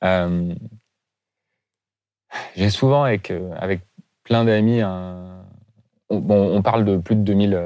[0.04, 0.54] Euh,
[2.56, 3.82] J'ai souvent avec, avec
[4.24, 7.60] plein d'amis on, bon, on parle de plus de 2000,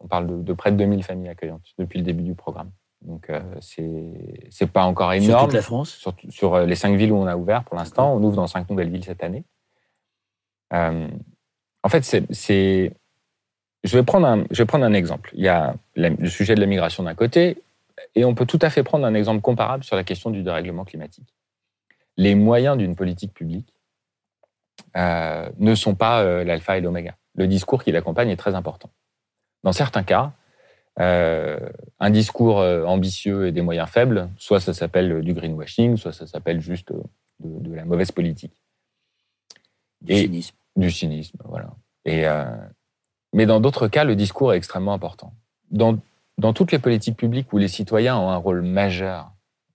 [0.00, 2.70] on parle de, de près de 2000 familles accueillantes depuis le début du programme.
[3.02, 3.30] Donc,
[3.60, 5.30] c'est pas encore énorme.
[5.30, 8.14] Sur toute la France Sur, sur, les cinq villes où on a ouvert pour l'instant.
[8.14, 9.44] On ouvre dans cinq nouvelles villes cette année.
[11.84, 12.92] En fait, c'est.
[13.84, 15.30] Je, vais prendre un, je vais prendre un exemple.
[15.34, 17.62] Il y a le sujet de la migration d'un côté,
[18.14, 20.84] et on peut tout à fait prendre un exemple comparable sur la question du dérèglement
[20.84, 21.34] climatique.
[22.16, 23.74] Les moyens d'une politique publique
[24.96, 27.16] euh, ne sont pas euh, l'alpha et l'oméga.
[27.34, 28.90] Le discours qui l'accompagne est très important.
[29.62, 30.32] Dans certains cas,
[31.00, 31.58] euh,
[32.00, 36.60] un discours ambitieux et des moyens faibles, soit ça s'appelle du greenwashing, soit ça s'appelle
[36.60, 36.92] juste
[37.40, 38.62] de, la mauvaise politique.
[40.00, 40.56] Du cynisme.
[40.76, 41.70] Du cynisme, voilà.
[42.04, 42.24] Et,
[43.32, 45.32] mais dans d'autres cas, le discours est extrêmement important.
[45.70, 45.98] Dans,
[46.38, 49.30] dans, toutes les politiques publiques où les citoyens ont un rôle majeur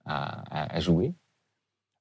[0.05, 1.13] à, à jouer,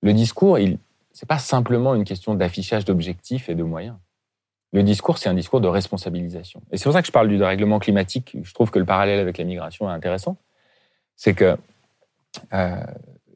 [0.02, 0.78] le discours, il,
[1.12, 3.96] c'est pas simplement une question d'affichage d'objectifs et de moyens.
[4.72, 6.62] Le discours, c'est un discours de responsabilisation.
[6.70, 8.36] Et c'est pour ça que je parle du dérèglement climatique.
[8.42, 10.36] Je trouve que le parallèle avec la migration est intéressant.
[11.16, 11.56] C'est que
[12.52, 12.84] euh,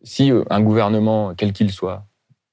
[0.05, 2.07] si un gouvernement, quel qu'il soit,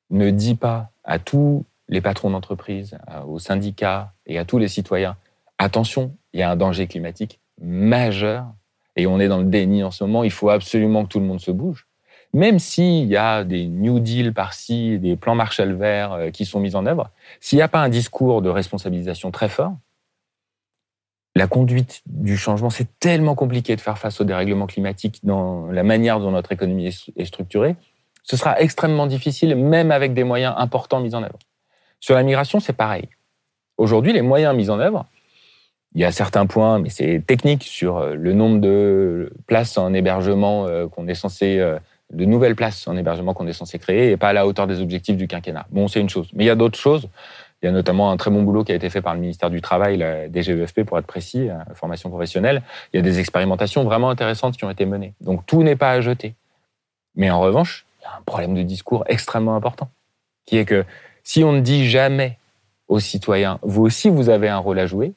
[0.10, 5.18] ne dit pas à tous les patrons d'entreprise, aux syndicats et à tous les citoyens,
[5.58, 8.46] attention, il y a un danger climatique majeur
[8.96, 11.26] et on est dans le déni en ce moment, il faut absolument que tout le
[11.26, 11.88] monde se bouge.
[12.32, 16.60] Même s'il y a des New Deal par-ci, des plans Marshall vert euh, qui sont
[16.60, 17.10] mis en œuvre,
[17.40, 19.76] s'il n'y a pas un discours de responsabilisation très fort,
[21.36, 25.84] la conduite du changement, c'est tellement compliqué de faire face au dérèglement climatique dans la
[25.84, 27.76] manière dont notre économie est structurée,
[28.24, 31.40] ce sera extrêmement difficile, même avec des moyens importants mis en œuvre.
[32.00, 33.10] Sur la migration, c'est pareil.
[33.78, 35.06] Aujourd'hui, les moyens mis en œuvre,
[35.96, 39.94] il y a certains points, mais c'est technique, sur euh, le nombre de places en
[39.94, 41.60] hébergement euh, qu'on est censé
[42.12, 44.82] de nouvelles places en hébergement qu'on est censé créer et pas à la hauteur des
[44.82, 45.68] objectifs du quinquennat.
[45.72, 46.30] Bon, c'est une chose.
[46.34, 47.08] Mais il y a d'autres choses.
[47.62, 49.50] Il y a notamment un très bon boulot qui a été fait par le ministère
[49.50, 52.62] du Travail, la DGEFP pour être précis, la formation professionnelle.
[52.94, 55.14] Il y a des expérimentations vraiment intéressantes qui ont été menées.
[55.20, 56.36] Donc tout n'est pas à jeter.
[57.16, 59.90] Mais en revanche, il y a un problème de discours extrêmement important,
[60.46, 60.86] qui est que
[61.24, 62.38] si on ne dit jamais
[62.88, 65.14] aux citoyens, vous aussi vous avez un rôle à jouer,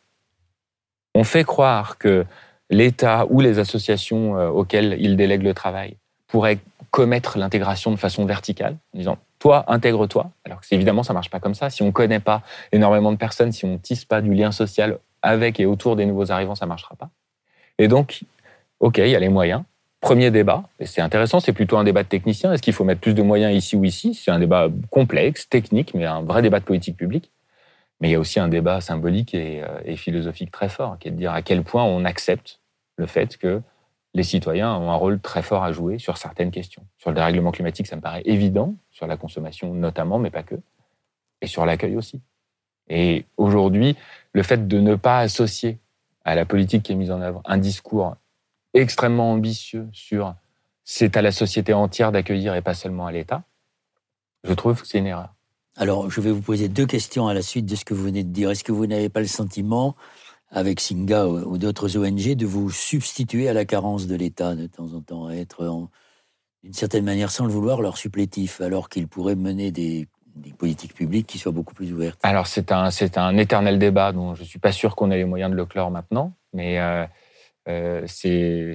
[1.15, 2.25] on fait croire que
[2.71, 5.97] l'État ou les associations euh, auxquelles il délègue le travail
[6.27, 6.59] pourraient
[6.91, 10.31] commettre l'intégration de façon verticale, en disant toi, intègre-toi.
[10.45, 11.69] Alors que évidemment, ça marche pas comme ça.
[11.69, 15.59] Si on connaît pas énormément de personnes, si on tisse pas du lien social avec
[15.59, 17.11] et autour des nouveaux arrivants, ça marchera pas.
[17.79, 18.23] Et donc,
[18.81, 19.63] ok, il y a les moyens.
[20.03, 22.53] Premier débat, et c'est intéressant, c'est plutôt un débat de technicien.
[22.53, 24.15] Est-ce qu'il faut mettre plus de moyens ici ou ici?
[24.15, 27.31] C'est un débat complexe, technique, mais un vrai débat de politique publique.
[28.01, 31.07] Mais il y a aussi un débat symbolique et, euh, et philosophique très fort, qui
[31.07, 32.59] est de dire à quel point on accepte
[32.97, 33.63] le fait que
[34.15, 36.85] les citoyens ont un rôle très fort à jouer sur certaines questions.
[36.99, 40.57] Sur le dérèglement climatique, ça me paraît évident, sur la consommation notamment, mais pas que,
[41.41, 42.21] et sur l'accueil aussi.
[42.89, 43.97] Et aujourd'hui,
[44.33, 45.79] le fait de ne pas associer
[46.25, 48.17] à la politique qui est mise en œuvre un discours
[48.75, 50.35] extrêmement ambitieux sur
[50.85, 53.45] c'est à la société entière d'accueillir et pas seulement à l'État,
[54.45, 55.35] je trouve que c'est une erreur.
[55.77, 58.25] Alors, je vais vous poser deux questions à la suite de ce que vous venez
[58.25, 58.51] de dire.
[58.51, 59.97] Est-ce que vous n'avez pas le sentiment
[60.51, 64.93] avec Singa ou, d'autres ONG, de vous substituer à la carence de l'État de temps
[64.93, 65.89] en temps, à être
[66.63, 70.07] d'une certaine manière, sans le vouloir, leur supplétif, alors qu'ils pourraient mener des,
[70.59, 72.21] politiques publiques qui soient beaucoup plus ouvertes?
[72.23, 75.17] Alors c'est un, c'est un éternel débat dont je ne suis pas sûr qu'on ait
[75.17, 77.07] les moyens de le clore maintenant, mais euh,
[77.67, 78.75] c'est,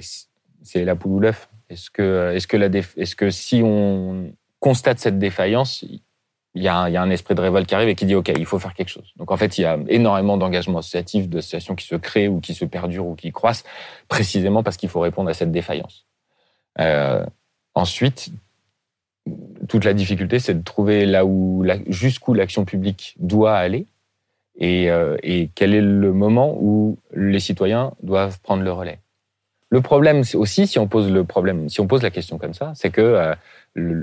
[0.62, 1.48] c'est la poule ou l'œuf.
[1.70, 5.84] Est-ce que, est-ce que si on constate cette défaillance,
[6.54, 8.58] il y, a un, esprit de révolte qui arrive et qui dit OK, il faut
[8.58, 9.12] faire quelque chose.
[9.16, 12.54] Donc en fait, il y a énormément d'engagements associatifs, d'associations qui se créent ou qui
[12.54, 13.64] se perdurent ou qui croissent,
[14.08, 16.06] précisément parce qu'il faut répondre à cette défaillance.
[16.80, 17.24] Euh,
[17.74, 18.30] ensuite,
[19.68, 23.86] toute la difficulté, c'est de trouver là où, jusqu'où l'action publique doit aller
[24.58, 28.98] et, euh, et, quel est le moment où les citoyens doivent prendre le relais?
[29.70, 32.72] Le problème aussi, si on pose le problème, si on pose la question comme ça,
[32.74, 33.34] c'est que euh,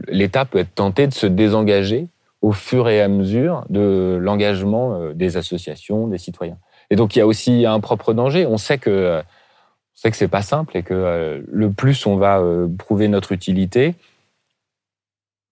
[0.08, 2.08] l'État peut être tenté de se désengager
[2.42, 6.58] au fur et à mesure de l'engagement euh, des associations, des citoyens.
[6.92, 8.46] Et donc il y a aussi un propre danger.
[8.46, 12.16] On sait que, euh, On sait que c'est pas simple et que le plus on
[12.16, 12.44] va
[12.78, 13.96] prouver notre utilité,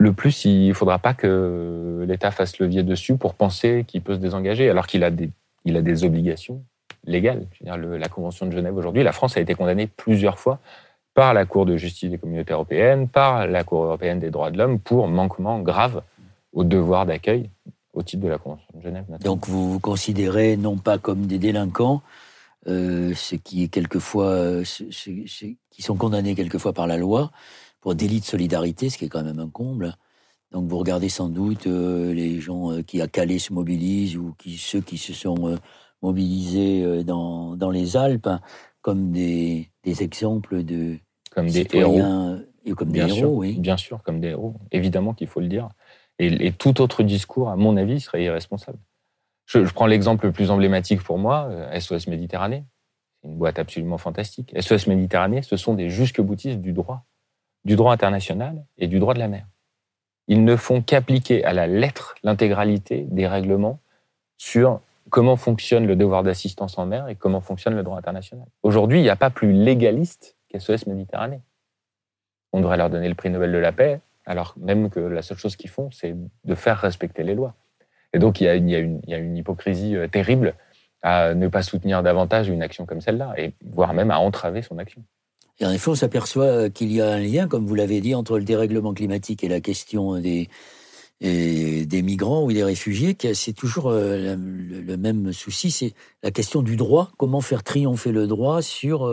[0.03, 4.15] le plus il ne faudra pas que l'État fasse levier dessus pour penser qu'il peut
[4.15, 5.29] se désengager, alors qu'il a des,
[5.65, 6.61] il a des obligations
[7.05, 7.45] légales.
[7.61, 10.59] la Convention de Genève aujourd'hui, la France a été condamnée plusieurs fois
[11.13, 14.57] par la Cour de justice des communautés européennes, par la Cour européenne des droits de
[14.57, 16.01] l'homme pour manquement grave
[16.51, 17.49] au devoir d'accueil
[17.93, 19.05] au titre de la Convention de Genève.
[19.23, 22.01] Donc vous vous considérez non pas comme des délinquants,
[22.67, 24.63] euh, ceux qui est quelquefois, euh,
[25.69, 27.31] qui sont condamnés quelquefois par la loi
[27.83, 29.93] pour délit de solidarité, ce qui est quand même un comble.
[30.51, 34.57] Donc vous regardez sans doute euh, les gens qui à Calais se mobilisent ou qui,
[34.57, 35.59] ceux qui se sont
[36.01, 38.29] mobilisés dans, dans les Alpes
[38.81, 40.97] comme des, des exemples de
[41.31, 41.99] comme des héros.
[42.65, 43.59] Et comme des héros, oui.
[43.59, 44.55] Bien sûr, comme des héros.
[44.71, 45.69] Évidemment qu'il faut le dire.
[46.19, 48.77] Et, tout autre discours, à mon avis, serait irresponsable.
[49.45, 52.63] Je, prends l'exemple le plus emblématique pour moi, SOS euh, Méditerranée.
[53.21, 54.53] C'est une boîte absolument fantastique.
[54.57, 57.05] SOS Méditerranée, ce sont des jusque-boutistes du droit,
[57.65, 59.45] du droit international et du droit de la mer.
[60.27, 63.79] Ils ne font qu'appliquer à la lettre l'intégralité des règlements
[64.37, 68.47] sur comment fonctionne le devoir d'assistance en mer et comment fonctionne le droit international.
[68.63, 71.41] Aujourd'hui, il n'y a pas plus légaliste qu'SOS Méditerranée.
[72.53, 75.37] On devrait leur donner le prix Nobel de la paix, alors même que la seule
[75.37, 77.55] chose qu'ils font, c'est de faire respecter les lois.
[78.13, 80.53] Et donc, il y a, une, hypocrisie euh, terrible
[81.01, 84.77] à ne pas soutenir davantage une action comme celle-là, et voire même à entraver son
[84.77, 85.03] action.
[85.59, 88.15] Et en effet, on s'aperçoit euh, qu'il y a un lien, comme vous l'avez dit,
[88.15, 90.49] entre le dérèglement climatique et la question des,
[91.21, 93.15] des migrants ou des réfugiés.
[93.33, 97.11] C'est toujours euh, le, même souci, c'est la question du droit.
[97.17, 99.07] Comment faire triompher le droit sur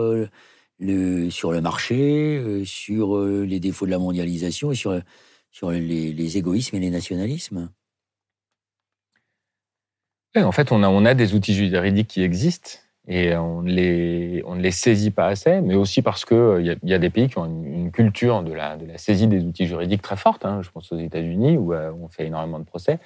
[0.81, 4.99] le, sur le marché, euh, sur euh, les défauts de la mondialisation et sur,
[5.51, 7.69] sur les, égoïsmes et les nationalismes?
[10.35, 14.55] En fait, on a, on a des outils juridiques qui existent et on, les, on
[14.55, 17.27] ne les saisit pas assez, mais aussi parce qu'il euh, y, y, a des pays
[17.27, 20.45] qui ont une, culture de la, de la, saisie des outils juridiques très forte.
[20.45, 20.61] Hein.
[20.61, 22.99] Je pense aux États-Unis où on fait énormément de procès.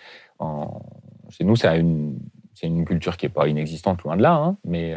[1.29, 2.19] Chez nous, c'est une,
[2.61, 4.57] une, culture qui n'est pas inexistante, loin de là, hein.
[4.63, 4.93] mais,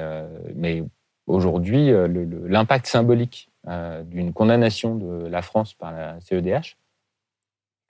[0.54, 0.84] mais
[1.28, 2.08] Aujourd'hui, euh,
[2.46, 6.76] l'impact symbolique euh, d'une condamnation de la France par la CEDH est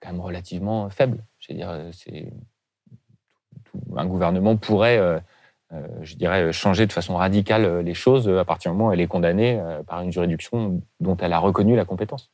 [0.01, 1.23] quand même relativement faible.
[1.39, 2.33] Je veux dire, c'est
[3.95, 5.19] un gouvernement pourrait, euh,
[6.01, 9.07] je dirais, changer de façon radicale les choses à partir du moment où elle est
[9.07, 12.31] condamnée par une juridiction dont elle a reconnu la compétence.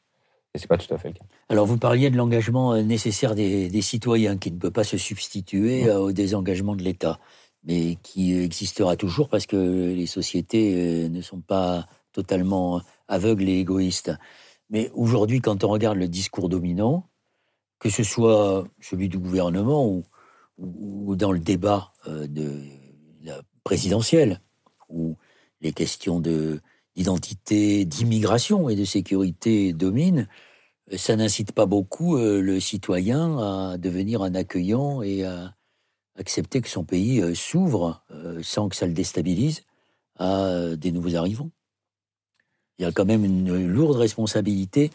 [0.53, 1.25] Et c'est pas tout à fait le cas.
[1.49, 6.13] Alors, vous parliez de l'engagement nécessaire des, citoyens qui ne peut pas se substituer au
[6.13, 7.19] désengagement de l'État
[7.65, 9.57] mais qui existera toujours parce que
[9.93, 14.11] les sociétés euh, ne sont pas totalement aveugles et égoïstes.
[14.69, 17.09] Mais aujourd'hui, quand on regarde le discours dominant,
[17.79, 20.03] que ce soit celui du gouvernement ou,
[20.57, 22.61] ou dans le débat euh, de
[23.65, 24.39] présidentielle,
[24.87, 25.17] où
[25.59, 30.29] les questions d'identité, d'immigration et de sécurité dominent,
[30.95, 35.55] ça n'incite pas beaucoup euh, le citoyen à devenir un accueillant et à,
[36.17, 39.63] accepter que son pays euh, s'ouvre euh, sans que ça le déstabilise
[40.17, 41.51] à euh, des nouveaux arrivants.
[42.79, 44.91] Il y a quand même une lourde responsabilité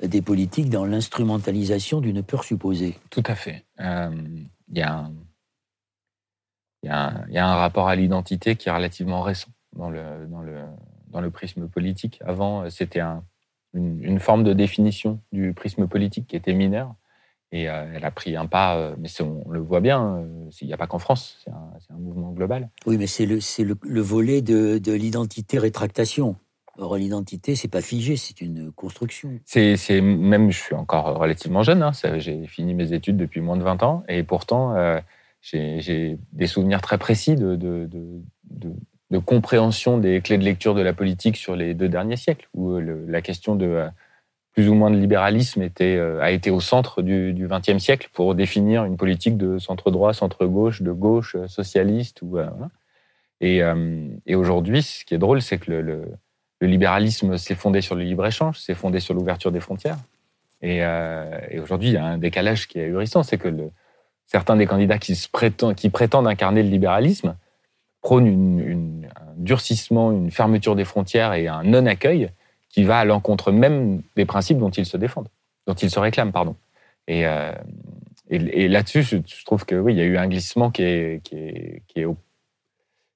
[0.00, 2.96] des politiques dans l'instrumentalisation d'une peur supposée.
[3.10, 3.64] Tout à fait.
[3.78, 5.10] il, y a
[6.84, 9.90] il, y a il, y a un, rapport à l'identité qui est relativement récent dans
[9.90, 10.56] le, dans le,
[11.08, 12.20] dans le prisme politique.
[12.24, 13.24] Avant, c'était un,
[13.72, 16.94] une, une, forme de définition du prisme politique qui était mineure.
[17.52, 20.66] Et euh, elle a pris un pas, euh, mais on le voit bien, euh, il
[20.66, 22.68] n'y a pas qu'en France, c'est un, mouvement global.
[22.84, 26.36] Oui, mais c'est le, le, le, volet de, de l'identité rétractation.
[26.78, 29.38] Or, l'identité, c'est pas figé, c'est une construction.
[29.44, 33.62] C'est, même, je suis encore relativement jeune, hein, j'ai fini mes études depuis moins de
[33.62, 34.74] 20 ans, et pourtant,
[35.44, 41.36] j'ai des souvenirs très précis de, de, compréhension des clés de lecture de la politique
[41.36, 43.86] sur les deux derniers siècles, où la question de
[44.54, 48.34] plus ou moins de libéralisme était, euh, a été au centre du XXe siècle pour
[48.36, 52.22] définir une politique de centre-droit, centre-gauche, de gauche, euh, socialiste.
[52.22, 52.46] Ou, euh,
[53.40, 53.60] et,
[54.26, 58.04] et aujourd'hui, ce qui est drôle, c'est que le, le, libéralisme s'est fondé sur le
[58.04, 59.98] libre-échange, s'est fondé sur l'ouverture des frontières.
[60.62, 63.48] Et, et aujourd'hui, il y a un décalage qui est ahurissant, c'est que
[64.26, 67.36] certains des candidats qui, se prétendent, qui prétendent incarner le libéralisme
[68.00, 72.30] prônent une, une, un durcissement, une fermeture des frontières et un non-accueil
[72.68, 75.28] qui va à l'encontre même des principes dont ils se défendent,
[75.66, 76.56] dont ils se réclament, pardon.
[77.06, 77.52] Et, euh,
[78.30, 81.36] et, là-dessus, je, trouve que oui, il y a eu un glissement qui est, qui
[81.36, 82.16] est, qui est, au,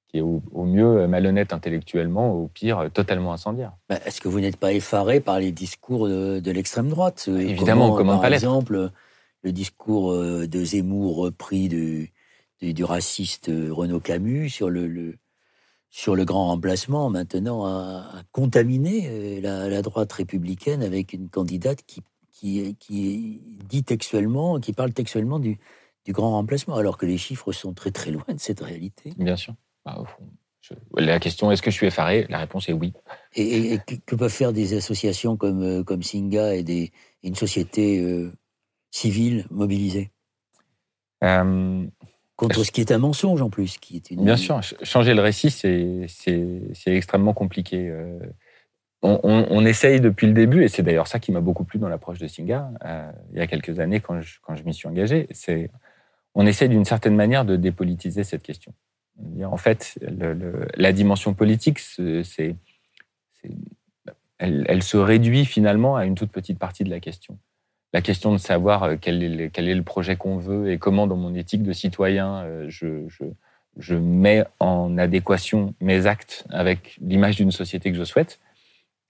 [0.08, 3.72] qui est au, mieux malhonnête intellectuellement, au pire totalement incendiaire.
[3.88, 7.28] Bah, est-ce que vous n'êtes pas effaré par les discours de, l'extrême droite?
[7.28, 8.90] Évidemment, comment, Par exemple,
[9.42, 12.12] le discours euh, de Zemmour repris du,
[12.60, 15.16] du, raciste Renaud Camus sur le, le
[15.90, 22.76] sur le grand remplacement, maintenant, à, contaminer la, droite républicaine avec une candidate qui, qui,
[22.78, 25.58] qui dit textuellement, qui parle textuellement du,
[26.04, 29.12] du grand remplacement, alors que les chiffres sont très très loin de cette réalité.
[29.16, 29.54] Bien sûr.
[29.84, 30.04] Bah,
[30.96, 32.26] la question est-ce que je suis effaré?
[32.28, 32.92] La réponse est oui.
[33.34, 38.32] Et, que peuvent faire des associations comme, euh, comme Singa et des, une société euh,
[38.90, 40.10] civile mobilisée
[41.24, 41.86] euh,
[42.36, 43.78] Contre ce qui est un mensonge en plus.
[43.78, 44.24] Qui est une...
[44.24, 46.06] Bien sûr, changer le récit, c'est
[46.86, 47.92] extrêmement compliqué.
[49.02, 52.18] On, essaye depuis le début, et c'est d'ailleurs ça qui m'a beaucoup plu dans l'approche
[52.18, 52.70] de Singa,
[53.32, 55.68] il y a quelques années quand je, quand je m'y suis engagé, c'est
[56.34, 58.72] on essaye d'une certaine manière de dépolitiser cette question.
[59.44, 59.98] En fait,
[60.76, 62.54] la dimension politique, c'est,
[64.38, 67.38] elle, se réduit finalement à une toute petite partie de la question.
[67.92, 71.34] La question de savoir euh, quel est le, projet qu'on veut et comment, dans mon
[71.34, 77.96] éthique de citoyen, euh, je, mets en adéquation mes actes avec l'image d'une société que
[77.96, 78.40] je souhaite,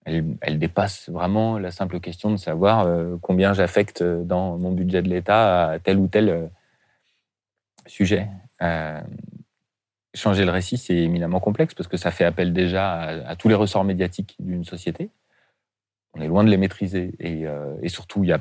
[0.05, 5.09] elle, dépasse vraiment la simple question de savoir euh, combien j'affecte dans mon budget de
[5.09, 6.51] l'État à tel ou tel
[7.87, 8.29] sujet
[10.15, 13.55] changer le récit, c'est éminemment complexe parce que ça fait appel déjà à, tous les
[13.55, 15.11] ressorts médiatiques d'une société.
[16.15, 18.41] On est loin de les maîtriser et, euh, surtout, il y, a,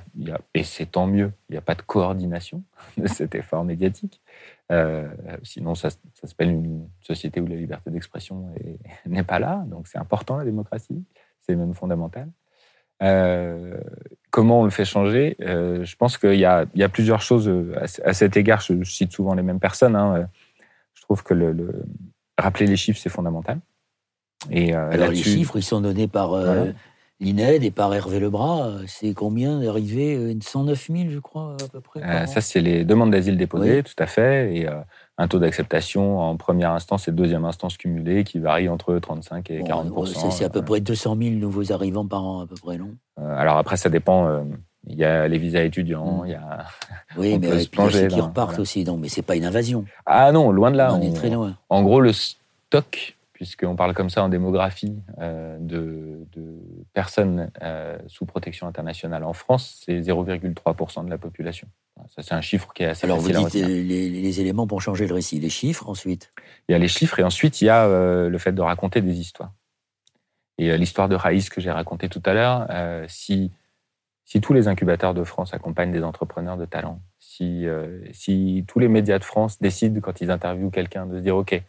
[0.54, 2.64] et c'est tant mieux, il n'y a pas de coordination
[2.98, 4.22] de cet effort médiatique.
[4.72, 5.08] Euh,
[5.44, 8.50] sinon, ça, s'appelle une société où la liberté d'expression
[9.06, 9.64] n'est pas là.
[9.68, 11.04] Donc, c'est important la démocratie,
[11.42, 12.30] c'est même fondamental.
[13.04, 13.80] Euh,
[14.32, 15.36] comment on le fait changer?
[15.40, 17.52] Je pense qu'il y, a plusieurs choses
[18.04, 18.62] à, cet égard.
[18.62, 19.96] Je, cite souvent les mêmes personnes.
[19.96, 20.28] Hein
[21.08, 21.86] trouve que le,
[22.38, 23.60] rappeler les chiffres, c'est fondamental.
[24.52, 26.32] Et Alors, les chiffres, ils sont donnés par
[27.20, 28.72] l'INED et par Hervé Lebras.
[28.88, 33.12] C'est combien d'arrivées 109 000, je crois, à peu près euh, Ça, c'est les demandes
[33.12, 34.56] d'asile déposées, tout à fait.
[34.56, 34.68] Et
[35.18, 39.64] un taux d'acceptation en première instance et deuxième instance cumulée qui varie entre 35 et
[39.64, 42.96] 40 C'est à peu près 200 000 nouveaux arrivants par an, à peu près, non
[43.18, 44.44] Alors après, ça dépend.
[44.90, 46.66] Il y a les visas étudiants, il y a.
[47.18, 49.86] Oui, mais il y a ceux qui repartent aussi, donc, mais c'est pas une invasion.
[50.06, 50.94] Ah non, loin de là.
[50.94, 51.56] On, est très loin.
[51.70, 56.26] En gros, le stock, puisqu'on parle comme ça en démographie euh, de,
[56.94, 61.68] personnes euh, sous protection internationale en France, c'est 0,3% de la population.
[62.16, 65.06] Ça, c'est un chiffre qui est assez Alors, vous dites les, les, éléments pour changer
[65.06, 66.32] le récit, les chiffres ensuite
[66.68, 69.02] Il y a les chiffres et ensuite il y a euh, le fait de raconter
[69.02, 69.54] des histoires.
[70.58, 72.68] Et l'histoire de Raïs que j'ai racontée tout à l'heure,
[73.08, 73.52] si
[74.28, 78.78] si tous les incubateurs de France accompagnent des entrepreneurs de talent, si, euh, si tous
[78.78, 81.64] les médias de France décident, quand ils interviewent quelqu'un, de se dire OK,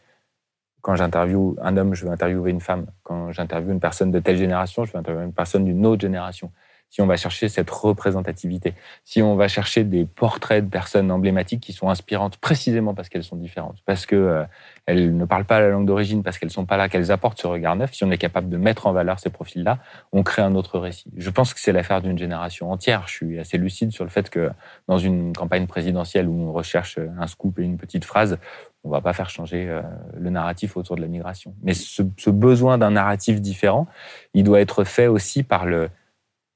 [0.80, 2.86] quand j'interviewe un homme, je veux interviewer une femme.
[3.02, 6.50] Quand j'interviewe une personne de telle génération, je veux interviewer une personne d'une autre génération
[6.90, 8.74] si on va chercher cette représentativité,
[9.04, 13.24] si on va chercher des portraits de personnes emblématiques qui sont inspirantes précisément parce qu'elles
[13.24, 14.44] sont différentes, parce qu'elles euh,
[14.86, 17.46] elles ne parlent pas la langue d'origine, parce qu'elles sont pas là, qu'elles apportent ce
[17.46, 19.78] regard neuf, si on est capable de mettre en valeur ces profils-là,
[20.12, 21.10] on crée un autre récit.
[21.16, 23.04] Je pense que c'est l'affaire d'une génération entière.
[23.06, 24.50] Je suis assez lucide sur le fait que
[24.86, 28.38] dans une campagne présidentielle où on recherche un scoop et une petite phrase,
[28.84, 29.82] on va pas faire changer euh,
[30.16, 31.54] le narratif autour de la migration.
[31.62, 33.86] Mais ce, ce besoin d'un narratif différent,
[34.34, 35.90] il doit être fait aussi par le,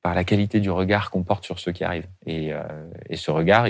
[0.03, 2.09] par la qualité du regard qu'on porte sur ceux qui arrivent.
[2.27, 2.63] Et, euh,
[3.15, 3.67] ce regard,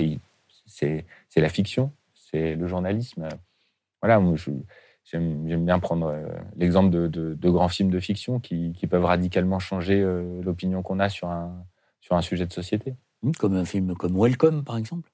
[0.65, 3.27] c'est la fiction, c'est le journalisme.
[4.01, 4.21] Voilà,
[5.05, 6.25] j'aime bien prendre euh,
[6.55, 10.01] l'exemple de, grands films de fiction qui, peuvent radicalement changer
[10.43, 11.65] l'opinion qu'on a sur un,
[12.01, 12.93] sur un sujet de société.
[13.39, 15.09] Comme un film comme Welcome, par exemple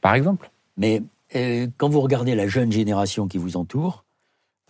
[0.00, 0.50] Par exemple.
[0.76, 1.02] Mais
[1.32, 4.04] quand vous regardez la jeune génération qui vous entoure,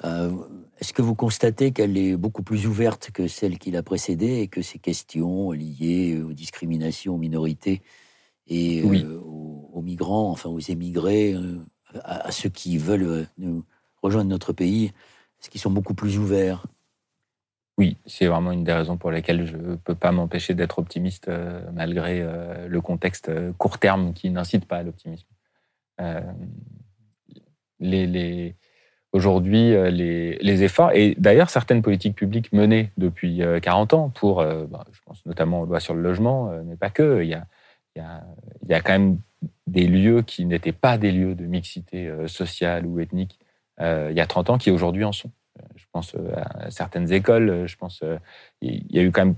[0.05, 0.33] euh,
[0.79, 4.49] est-ce que vous constatez qu'elle est beaucoup plus ouverte que celle qui l'a précédée et
[4.49, 7.83] que ces questions liées aux discriminations, aux minorités
[8.47, 11.59] et euh, aux, migrants, enfin aux émigrés, euh,
[12.05, 13.65] à, ceux qui veulent nous
[14.03, 14.93] rejoindre notre pays,
[15.41, 16.67] est-ce qu'ils sont beaucoup plus ouverts?
[17.77, 21.31] Oui, c'est vraiment une des raisons pour lesquelles je ne peux pas m'empêcher d'être optimiste
[21.73, 22.27] malgré
[22.67, 25.29] le contexte court terme qui n'incite pas à l'optimisme.
[27.81, 28.55] Les
[29.13, 34.41] aujourd'hui euh, les, efforts, et d'ailleurs certaines politiques publiques menées depuis 40 euh, ans pour,
[34.41, 37.35] euh, bah, je pense notamment aux lois sur le logement, mais pas que, il y
[37.35, 37.47] a,
[37.97, 39.19] il y a, quand même
[39.67, 43.39] des lieux qui n'étaient pas des lieux de mixité sociale ou ethnique
[43.81, 45.31] il y a 30 ans qui aujourd'hui en sont.
[45.77, 48.03] Je pense à certaines écoles, je pense
[48.61, 49.35] il y a eu quand même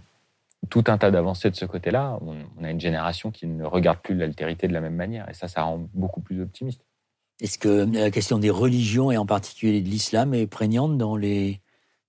[0.69, 2.19] tout un tas d'avancées de ce côté-là.
[2.21, 5.49] On, a une génération qui ne regarde plus l'altérité de la même manière, et ça,
[5.49, 6.85] ça rend beaucoup plus optimiste.
[7.41, 11.61] Est-ce que la question des religions et en particulier de l'islam est prégnante dans les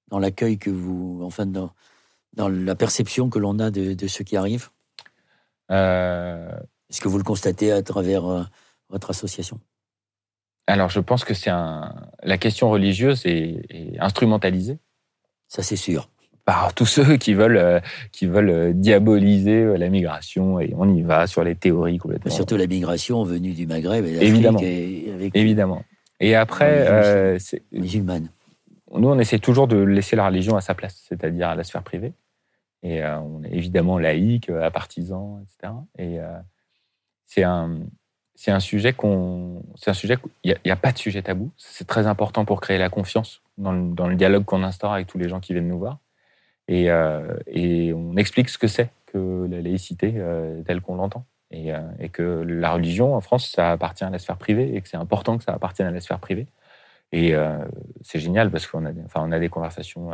[0.10, 1.72] dans l'accueil que vous, enfin dans,
[2.34, 4.70] dans la perception que l'on a de, de ce qui arrive?
[5.72, 6.52] Euh...
[6.92, 8.44] Est-ce que vous le constatez à travers euh,
[8.90, 9.62] votre association?
[10.68, 11.96] Alors, je pense que c'est un...
[12.22, 14.78] la question religieuse est, instrumentalisée.
[15.48, 16.10] Ça, c'est sûr.
[16.52, 17.80] Par tous ceux qui veulent, euh,
[18.12, 22.30] qui veulent euh, diaboliser euh, la migration et on y va sur les théories complètement.
[22.30, 24.60] surtout la migration venue du Maghreb et Évidemment.
[24.62, 25.34] Et avec...
[25.34, 25.86] Évidemment.
[26.20, 27.38] Et après,
[27.72, 28.28] musulmane.
[28.94, 31.84] Nous, on essaie toujours de laisser la religion à sa place, c'est-à-dire à la sphère
[31.84, 32.12] privée.
[32.84, 35.74] Et on est évidemment laïque, apartisan, etc.
[35.98, 36.20] Et
[37.26, 37.80] c'est un,
[38.36, 41.50] c'est un sujet qu'on, c'est un sujet il n'y a, pas de sujet tabou.
[41.56, 45.08] C'est très important pour créer la confiance dans le, dans le dialogue qu'on instaure avec
[45.08, 45.98] tous les gens qui viennent nous voir.
[46.72, 51.26] Et, euh, et on explique ce que c'est que la laïcité euh, telle qu'on l'entend.
[51.52, 54.80] Et, euh, et, que la religion en France, ça appartient à la sphère privée et
[54.80, 56.48] que c'est important que ça appartienne à la sphère privée.
[57.12, 57.34] Et
[58.04, 60.12] c'est génial parce qu'on a, enfin, on a des conversations.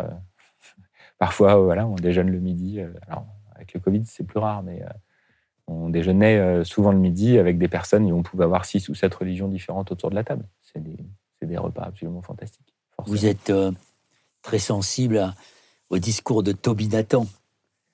[1.20, 2.82] parfois, voilà, on déjeune le midi.
[3.08, 4.82] alors, avec le Covid, c'est plus rare, mais
[5.68, 9.14] on déjeunait souvent le midi avec des personnes et on pouvait avoir six ou sept
[9.14, 10.44] religions différentes autour de la table.
[10.64, 12.74] C'est des, repas absolument fantastiques.
[13.06, 13.54] Vous êtes
[14.42, 15.36] très sensible
[15.90, 17.26] au discours de Toby Nathan,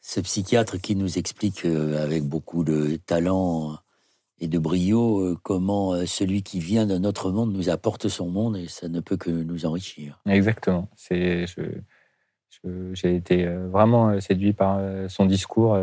[0.02, 3.78] ce psychiatre qui nous explique euh, avec beaucoup de talent
[4.40, 8.68] et de brio comment celui qui vient d'un autre monde nous apporte son monde et
[8.68, 10.20] ça ne peut que nous enrichir.
[10.28, 10.90] Exactement.
[11.10, 11.46] J'ai
[13.16, 15.78] été vraiment séduit par son discours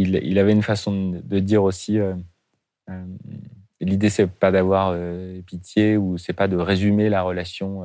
[0.00, 2.14] il, avait une façon de dire aussi euh,
[2.88, 3.04] euh,
[3.80, 7.82] l'idée c'est pas d'avoir euh, pitié ou c'est pas de résumer la relation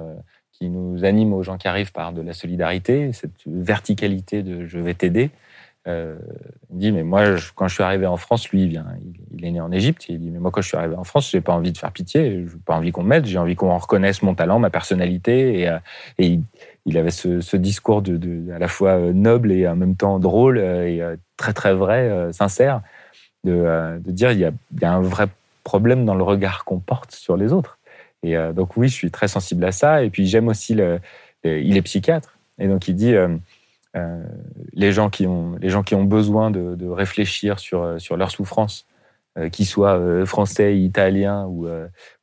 [0.57, 4.79] qui nous anime aux gens qui arrivent par de la solidarité, cette verticalité de je
[4.79, 5.31] vais t'aider.
[5.87, 6.17] il
[6.71, 8.85] dit mais moi quand je suis arrivé en France, lui il vient,
[9.33, 10.07] il, est né en Égypte.
[10.09, 11.91] Il dit mais moi quand je suis arrivé en France, j'ai pas envie de faire
[11.91, 15.77] pitié, j'ai pas envie qu'on m'aide, j'ai envie qu'on reconnaisse mon talent, ma personnalité et,
[16.17, 16.39] et
[16.85, 20.57] il avait ce, discours de, à la fois euh, noble et en même temps drôle
[20.57, 22.81] euh, et euh, très très vrai, sincère,
[23.43, 25.27] de, dire il y, a, un vrai
[25.63, 27.74] problème dans le regard qu'on porte sur les autres.
[28.25, 30.03] Et donc oui, je suis très sensible à ça.
[30.03, 30.77] Et puis j'aime aussi
[31.43, 33.13] il est psychiatre et donc il dit
[34.73, 38.87] les gens qui ont les gens qui ont besoin de, réfléchir sur sur leur souffrance,
[39.51, 41.67] qu'ils soient français, italiens ou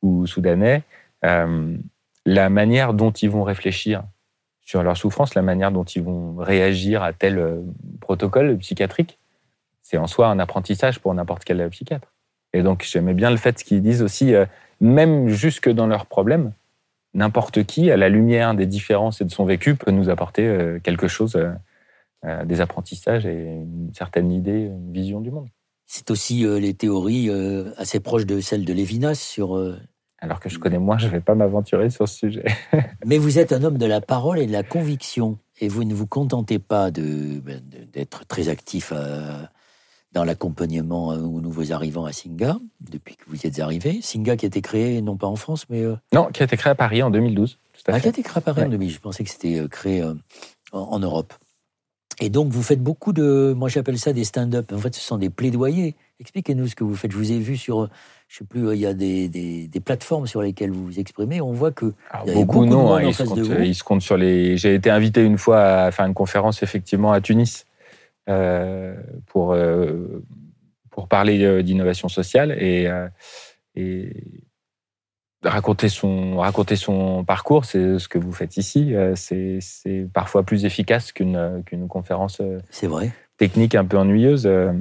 [0.01, 0.83] ou soudanais,
[2.25, 4.03] la manière dont ils vont réfléchir
[4.63, 7.61] sur leur souffrance, la manière dont ils vont réagir à tel euh,
[7.99, 9.19] protocole psychiatrique,
[9.81, 12.07] c'est en soi un apprentissage pour n'importe quel psychiatre.
[12.53, 14.45] Et donc j'aimais bien le fait qu'ils disent aussi, euh,
[14.83, 16.53] même jusque dans leurs problèmes,
[17.13, 20.79] n'importe qui, à la lumière des différences et de son vécu, peut nous apporter euh,
[20.79, 21.37] quelque chose,
[22.45, 25.49] des apprentissages et une certaine idée, une vision du monde.
[25.85, 27.29] C'est aussi les théories
[27.75, 29.57] assez proches de celles de Lévinas sur
[30.23, 32.45] alors que je connais moins, je ne vais pas m'aventurer sur ce sujet.
[33.05, 35.93] Mais vous êtes un homme de la parole et de la conviction, et vous ne
[35.93, 37.61] vous contentez pas ben,
[37.91, 39.43] d'être très actif euh,
[40.13, 43.99] dans l'accompagnement euh, aux nouveaux arrivants à Singa, depuis que vous y êtes arrivé.
[44.01, 45.81] Singa qui a été créé, non pas en France, mais...
[45.81, 47.57] Euh, non, qui a été créé à Paris en 2012.
[47.73, 48.93] Tout à ah, qui a été créé à Paris en 2012.
[48.93, 50.03] Je pensais que c'était créé
[50.71, 51.33] en, Europe.
[52.19, 53.53] Et donc, vous faites beaucoup de...
[53.57, 54.71] Moi, j'appelle ça des stand-up.
[54.71, 55.95] En fait, ce sont des plaidoyers.
[56.19, 57.11] Expliquez-nous ce que vous faites.
[57.11, 57.89] Je vous ai vu sur
[58.33, 61.39] je sais plus, il y a des, des, plateformes sur lesquelles vous vous exprimez.
[61.39, 61.93] On voit que
[62.25, 63.61] y a beaucoup, non, de hein, face de vous.
[63.61, 64.57] Ils se comptent sur les.
[64.57, 67.72] J'ai été invité une fois à faire une conférence effectivement à Tunis euh,
[68.25, 70.23] pour euh,
[70.89, 72.89] pour parler euh, d'innovation sociale et,
[73.75, 74.13] et
[75.43, 77.65] raconter son raconter son parcours.
[77.65, 78.93] C'est ce que vous faites ici.
[79.15, 82.41] C'est parfois plus efficace qu'une qu'une conférence.
[82.83, 83.11] Vrai.
[83.37, 84.47] Technique un peu ennuyeuse.
[84.47, 84.77] un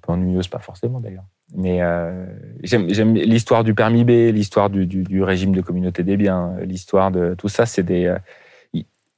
[0.00, 1.24] peu ennuyeuse, pas forcément d'ailleurs.
[1.54, 2.24] Mais euh,
[2.62, 7.10] j'aime l'histoire du permis B, l'histoire du, du, du, régime de communauté des biens, l'histoire
[7.10, 7.66] de tout ça.
[7.66, 8.16] C'est des.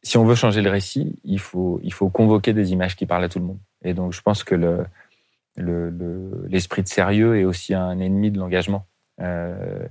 [0.05, 3.24] Si on veut changer le récit, il faut, il faut convoquer des images qui parlent
[3.24, 3.59] à tout le monde.
[3.82, 4.84] Et donc, je pense que le,
[5.57, 8.86] l'esprit le, de sérieux est aussi un ennemi de l'engagement.
[9.20, 9.86] Euh,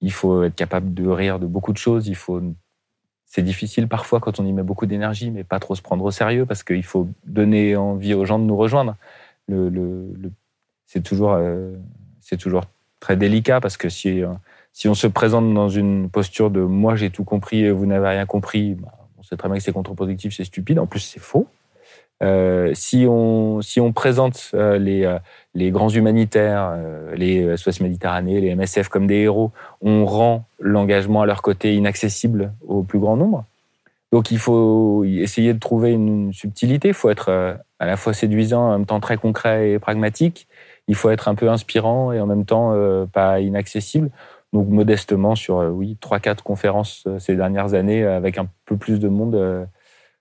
[0.00, 2.06] il faut être capable de rire de beaucoup de choses.
[2.06, 2.40] Il faut.
[3.26, 6.12] C'est difficile parfois quand on y met beaucoup d'énergie, mais pas trop se prendre au
[6.12, 8.96] sérieux parce qu'il faut donner envie aux gens de nous rejoindre.
[10.86, 11.74] C'est toujours, euh,
[12.20, 12.64] c'est toujours
[13.00, 14.32] très délicat parce que si, euh,
[14.72, 18.08] si on se présente dans une posture de moi j'ai tout compris et vous n'avez
[18.08, 20.78] rien compris, bah, sait très bien que c'est contre-productif, c'est stupide.
[20.78, 21.46] En plus, c'est faux.
[22.22, 25.18] Euh, si, on, si on présente les,
[25.54, 26.78] les grands humanitaires,
[27.14, 29.50] les SOS Méditerranée, les MSF comme des héros,
[29.82, 33.44] on rend l'engagement à leur côté inaccessible au plus grand nombre.
[34.12, 36.88] Donc il faut essayer de trouver une subtilité.
[36.88, 40.46] Il faut être à la fois séduisant, en même temps très concret et pragmatique
[40.88, 44.10] il faut être un peu inspirant et en même temps euh, pas inaccessible.
[44.54, 48.76] Donc modestement sur euh, oui trois quatre conférences euh, ces dernières années avec un peu
[48.76, 49.34] plus de monde,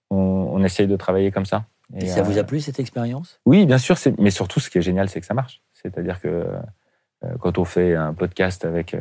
[0.10, 1.66] on, on essaye de travailler comme ça.
[1.96, 3.40] Et, ça vous a plu cette expérience?
[3.46, 3.96] Oui, bien sûr.
[4.18, 5.62] Mais surtout, ce qui est génial, c'est que ça marche.
[5.74, 6.48] C'est-à-dire que
[7.40, 8.96] quand on fait un podcast avec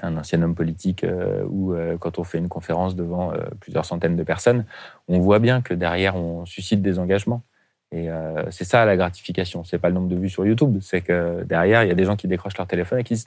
[0.00, 1.04] un ancien homme politique
[1.46, 4.64] ou quand on fait une conférence devant plusieurs centaines de personnes,
[5.08, 7.42] on voit bien que derrière, on suscite des engagements.
[7.92, 8.08] Et
[8.50, 9.62] c'est ça la gratification.
[9.64, 12.04] C'est pas le nombre de vues sur YouTube, c'est que derrière, il y a des
[12.04, 13.26] gens qui décrochent leur téléphone et qui disent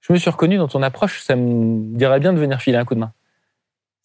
[0.00, 2.84] Je me suis reconnu dans ton approche, ça me dirait bien de venir filer un
[2.84, 3.12] coup de main.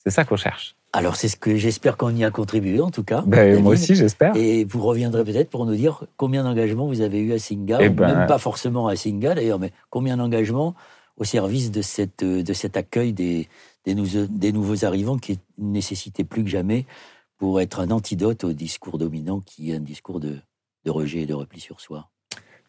[0.03, 0.75] C'est ça qu'on cherche.
[0.93, 3.21] Alors, c'est ce que j'espère qu'on y a contribué, en tout cas.
[3.25, 4.35] Ben, moi aussi, j'espère.
[4.35, 7.89] Et vous reviendrez peut-être pour nous dire combien d'engagements vous avez eu à Singa, Eh
[7.89, 10.73] ou ben- même pas forcément à Singa d'ailleurs, mais combien d'engagements
[11.17, 13.49] au service de, cette, de cet accueil des,
[13.85, 16.85] des, nou- des nouveaux arrivants qui est une nécessité plus que jamais
[17.37, 20.37] pour être un antidote au discours dominant qui est un discours de,
[20.85, 22.09] de rejet et de repli sur soi.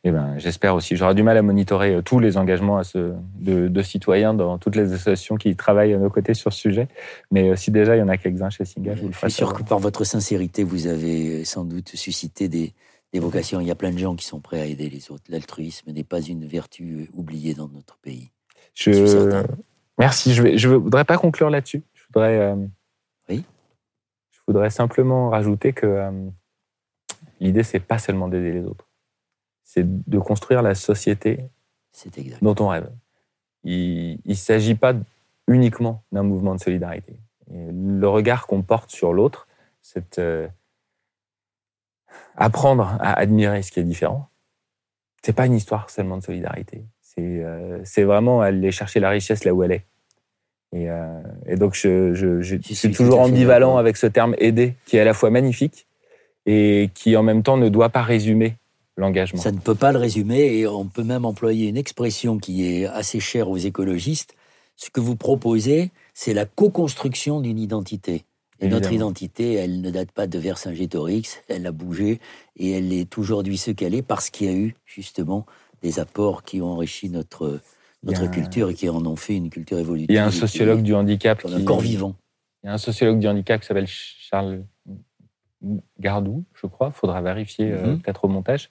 [0.09, 0.95] Eh ben, j'espère aussi.
[0.95, 4.57] J'aurai du mal à monitorer euh, tous les engagements à ce- de, de citoyens dans
[4.57, 6.87] toutes les associations qui travaillent à nos côtés sur ce sujet.
[7.33, 9.19] Mais euh, si déjà il y en a quelques-uns chez Singa, je vous le Je
[9.19, 12.73] ferai suis sûr que par votre sincérité, vous avez sans doute suscité des,
[13.13, 13.61] des vocations.
[13.61, 15.25] Il y a plein de gens qui sont prêts à aider les autres.
[15.29, 18.31] L'altruisme n'est pas une vertu oubliée dans notre pays.
[18.75, 19.43] Je...
[19.99, 20.35] Merci.
[20.35, 21.83] Je ne je voudrais pas conclure là-dessus.
[21.95, 22.55] Je voudrais, euh,
[23.29, 23.43] Oui.
[24.31, 26.11] je voudrais simplement rajouter que euh,
[27.41, 28.86] l'idée, c'est pas seulement d'aider les autres.
[29.77, 31.45] C'est de construire la société
[32.41, 32.91] dont on rêve.
[33.65, 34.95] Il ne s'agit pas
[35.49, 37.21] uniquement d'un mouvement de solidarité.
[37.53, 39.47] Et le regard qu'on porte sur l'autre,
[39.83, 40.49] c'est euh,
[42.37, 44.29] apprendre à admirer ce qui est différent.
[45.23, 46.85] C'est pas une histoire seulement de solidarité.
[47.01, 49.85] C'est euh, vraiment aller chercher la richesse là où elle est.
[50.73, 54.75] Et, euh, et donc, je, je, je Je suis toujours ambivalent avec ce terme aider,
[54.87, 55.87] qui est à la fois magnifique
[56.47, 58.57] et qui en même temps ne doit pas résumer
[58.97, 59.41] l'engagement.
[59.41, 62.87] Ça ne peut pas le résumer et on peut même employer une expression qui est
[62.87, 64.35] assez chère aux écologistes.
[64.77, 68.25] Ce que vous proposez, c'est la co-construction d'une identité.
[68.61, 72.21] Et notre identité, elle ne date pas de Vercingétorix, elle a bougé
[72.57, 75.45] et elle est aujourd'hui ce qu'elle est parce qu'il y a eu justement
[75.83, 77.61] des apports qui ont enrichi notre,
[78.03, 80.07] notre un- culture et qui en ont fait une culture évolutive.
[80.11, 82.15] Il y a un sociologue du handicap qui, un corps vivant.
[82.63, 84.65] Il y a un sociologue du handicap qui s'appelle Charles
[86.01, 87.99] Gardou, je crois, faudra vérifier euh, Mhm.
[88.01, 88.71] peut-être au montage,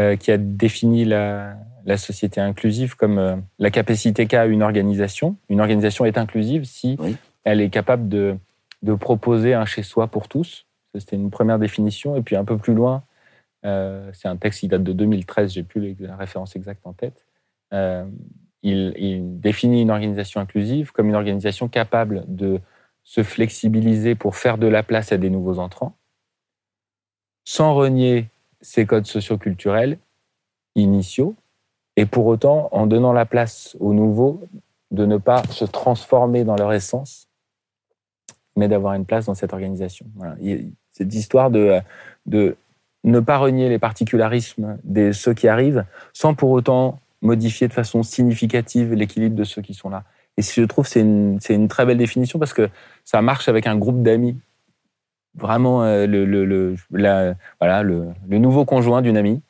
[0.00, 5.36] euh, qui a défini la, la société inclusive comme euh, la capacité qu'a une organisation.
[5.48, 7.16] Une organisation est inclusive si Oui.
[7.44, 8.36] elle est capable de,
[8.82, 10.66] de proposer un chez-soi pour tous.
[10.98, 12.16] C'était une première définition.
[12.16, 13.02] Et puis un peu plus loin,
[13.64, 17.26] euh, c'est un texte qui date de 2013, j'ai plus la référence exacte en tête.
[17.72, 18.04] Euh,
[18.62, 22.60] il, il définit une organisation inclusive comme une organisation capable de
[23.04, 25.94] se flexibiliser pour faire de la place à des nouveaux entrants,
[27.46, 28.28] sans renier
[28.60, 29.96] ses codes socioculturels
[30.74, 31.34] initiaux,
[31.96, 34.42] et pour autant, en donnant la place aux nouveaux,
[34.90, 37.28] de ne pas se transformer dans leur essence,
[38.56, 40.04] mais d'avoir une place dans cette organisation.
[40.90, 41.80] Cette histoire de,
[42.26, 42.56] de
[43.04, 48.02] ne pas renier les particularismes de ceux qui arrivent, sans pour autant modifier de façon
[48.02, 50.04] significative l'équilibre de ceux qui sont là.
[50.36, 51.04] Et je trouve c'est
[51.40, 52.68] c'est une très belle définition parce que
[53.04, 54.36] ça marche avec un groupe d'amis.
[55.36, 59.42] Vraiment, euh, le, le, voilà, le, nouveau conjoint d'une amie.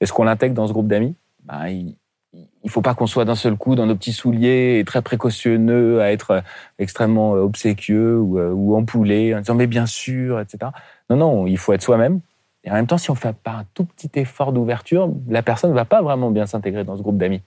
[0.00, 1.14] Est-ce qu'on l'intègre dans ce groupe d'amis?
[1.44, 4.84] Ben, Il ne faut pas qu'on soit d'un seul coup dans nos petits souliers et
[4.84, 6.40] très précautionneux, à être euh,
[6.78, 10.70] extrêmement euh, obséquieux ou, ou ampoulé, en disant mais bien sûr, etc.
[11.10, 12.20] Non, non, il faut être soi-même.
[12.64, 15.42] Et en même temps, si on ne fait pas un tout petit effort d'ouverture, la
[15.42, 17.42] personne ne va pas vraiment bien s'intégrer dans ce groupe d'amis.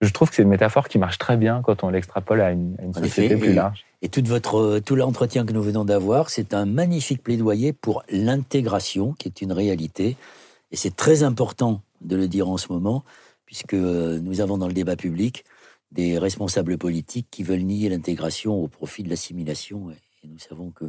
[0.00, 2.76] Je trouve que c'est une métaphore qui marche très bien quand on l'extrapole à une,
[2.78, 3.84] à une En société effet, plus et- large.
[4.00, 9.12] Et tout, votre, tout l'entretien que nous venons d'avoir, c'est un magnifique plaidoyer pour l'intégration,
[9.18, 10.16] qui est une réalité.
[10.70, 13.02] Et c'est très important de le dire en ce moment,
[13.44, 15.44] puisque euh, nous avons dans le débat public
[15.90, 19.90] des responsables politiques qui veulent nier l'intégration au profit de l'assimilation.
[19.90, 20.84] Et nous savons que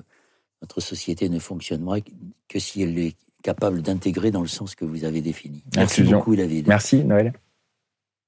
[0.62, 1.98] notre société ne fonctionnera
[2.48, 5.64] que si elle est capable d'intégrer dans le sens que vous avez défini.
[5.76, 6.18] Merci Inclusion.
[6.20, 6.68] beaucoup, David.
[6.68, 7.34] Merci, Noël.